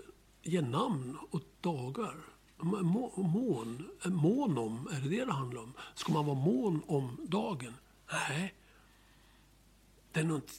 [0.44, 2.16] ge namn åt dagar.
[2.58, 5.74] Mån, mån om, är det det det handlar om?
[5.96, 7.74] Ska man vara mån om dagen?
[8.12, 8.54] Nej.
[10.12, 10.52] Det är något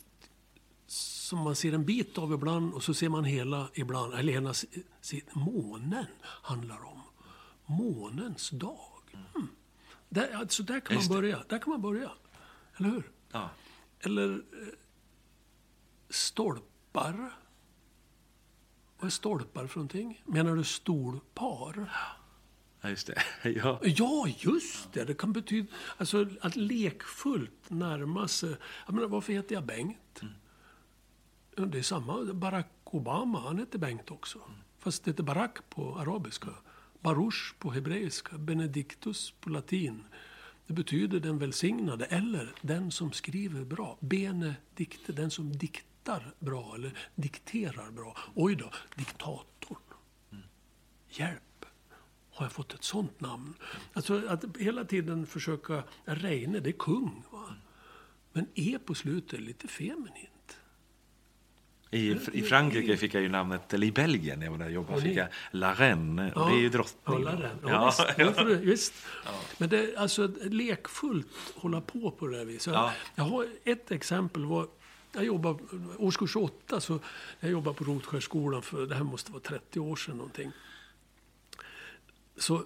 [0.87, 4.15] som man ser en bit av ibland och så ser man hela ibland.
[4.15, 4.55] Eller hela
[5.33, 7.01] månen handlar om.
[7.67, 9.03] Månens dag.
[9.35, 9.49] Mm.
[10.09, 11.45] Där, alltså där kan man börja.
[11.49, 12.11] Där kan man börja.
[12.77, 13.11] Eller hur?
[13.33, 13.51] Ja.
[14.01, 14.69] Eller eh,
[16.09, 17.33] stolpar.
[19.05, 20.23] Vad är stolpar för någonting?
[20.25, 21.91] Menar du stolpar?
[22.81, 23.23] Ja, just det.
[23.51, 23.81] Ja.
[23.83, 25.05] Ja, just det.
[25.05, 28.57] Det kan betyda alltså, att lekfullt närma sig.
[28.87, 30.23] Jag menar, varför heter jag Bengt?
[31.57, 31.71] Mm.
[31.71, 32.33] Det är samma.
[32.33, 34.39] Barack Obama, han heter Bengt också.
[34.39, 34.61] Mm.
[34.79, 36.51] Fast det heter Barack på arabiska.
[37.01, 38.39] Baruch på hebreiska.
[38.39, 40.05] Benedictus på latin.
[40.67, 43.99] Det betyder den välsignade eller den som skriver bra.
[44.01, 45.94] Benedikte, den som diktar
[46.39, 48.17] bra eller dikterar bra.
[48.35, 49.79] Oj då, diktatorn.
[51.09, 51.67] Hjälp
[52.35, 53.55] har jag fått ett sånt namn?
[53.93, 57.23] Alltså att hela tiden försöka, Reine, det är kung.
[57.31, 57.55] Va?
[58.33, 60.31] Men E på slutet är lite feminint.
[61.91, 64.73] I, I Frankrike fick jag ju namnet, eller i Belgien när jag var där och
[64.73, 66.33] jobbade, fick jag La Reine.
[66.35, 67.23] Ja, det är ju drottning.
[67.23, 68.39] Ja, Ja, ja, visst.
[68.39, 68.45] Ja.
[68.45, 68.95] visst.
[69.25, 69.31] Ja.
[69.59, 72.75] Men det är alltså lekfullt hålla på på det här viset.
[72.75, 72.93] Ja.
[73.15, 74.45] Jag har ett exempel.
[74.45, 74.69] Var,
[75.15, 75.59] jag jobbade,
[75.99, 76.99] årskurs 8, så
[77.41, 80.53] jag jobbade på Rotskärsskolan för, det här måste vara 30 år sedan någonting
[82.37, 82.65] så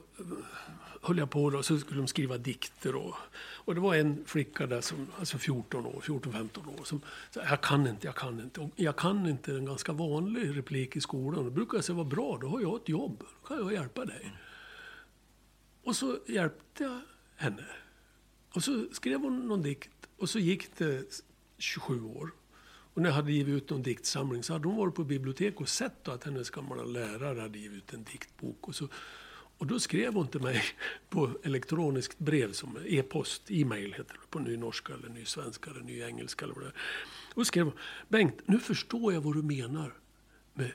[1.03, 2.95] höll jag på då, så skulle de skriva dikter.
[2.95, 7.41] Och, och det var en flicka där, som, alltså 14 år, 14-15 år, som sa
[7.43, 8.61] jag kan inte, jag kan inte.
[8.61, 11.45] Och jag kan inte en ganska vanlig replik i skolan.
[11.45, 13.19] Då brukar jag säga, vad bra, då har jag ett jobb.
[13.19, 14.33] Då kan jag hjälpa dig.
[15.85, 17.01] Och så hjälpte jag
[17.37, 17.65] henne.
[18.55, 19.91] Och så skrev hon någon dikt.
[20.17, 21.23] Och så gick det
[21.59, 22.31] 27 år.
[22.95, 25.69] Och när jag hade givit ut någon diktsamling så hade hon varit på biblioteket och
[25.69, 28.69] sett att hennes gamla lärare hade givit ut en diktbok.
[28.69, 28.89] Och så
[29.59, 30.63] och då skrev hon till mig
[31.09, 36.55] på elektroniskt brev, som e-post, e-mail heter det på nynorska eller nysvenska eller nyengelska eller
[36.55, 36.75] vad det är.
[37.35, 37.75] Och skrev hon,
[38.09, 39.95] Bengt, nu förstår jag vad du menar
[40.55, 40.73] med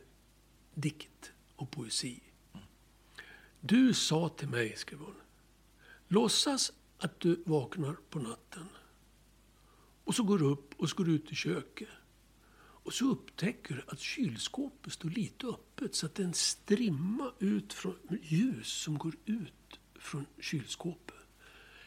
[0.73, 2.19] dikt och poesi.
[3.59, 5.15] Du sa till mig, skrev hon,
[6.07, 8.69] låtsas att du vaknar på natten.
[10.03, 11.87] Och så går du upp och så går du ut i köket.
[12.55, 17.31] Och så upptäcker du att kylskåpet står lite öppet så att det är en strimma
[17.39, 21.15] ut från ljus som går ut från kylskåpet.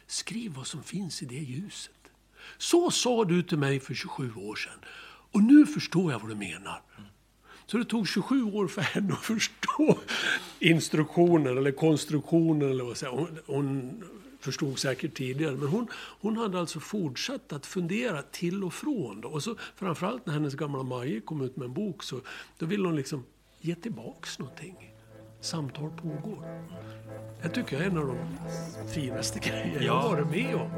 [0.06, 1.92] Skriv vad som finns i det ljuset.
[2.58, 4.78] Så sa du till mig för 27 år sedan.
[5.32, 6.82] Och nu förstår jag vad du menar.
[7.66, 9.98] Så det tog 27 år för henne att förstå
[10.58, 12.66] instruktioner eller konstruktioner.
[12.66, 13.12] Eller vad säger.
[13.12, 14.04] Hon, hon
[14.40, 15.56] förstod säkert tidigare.
[15.56, 19.20] Men hon, hon hade alltså fortsatt att fundera till och från.
[19.20, 19.28] Då.
[19.28, 22.20] Och så framförallt när hennes gamla Maje kom ut med en bok så
[22.58, 23.24] då ville hon liksom
[23.60, 24.95] ge tillbaks någonting.
[25.46, 26.38] Samtal pågår.
[27.42, 28.18] Jag tycker jag är en av de
[28.88, 30.70] finaste grejer jag har varit med om.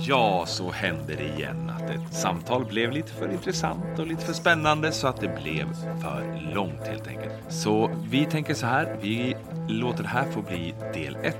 [0.00, 4.32] Ja, så hände det igen att ett samtal blev lite för intressant och lite för
[4.32, 7.34] spännande så att det blev för långt helt enkelt.
[7.48, 9.36] Så vi tänker så här, vi
[9.68, 11.36] låter det här få bli del 1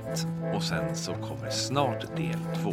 [0.55, 2.71] och sen så kommer snart del 2.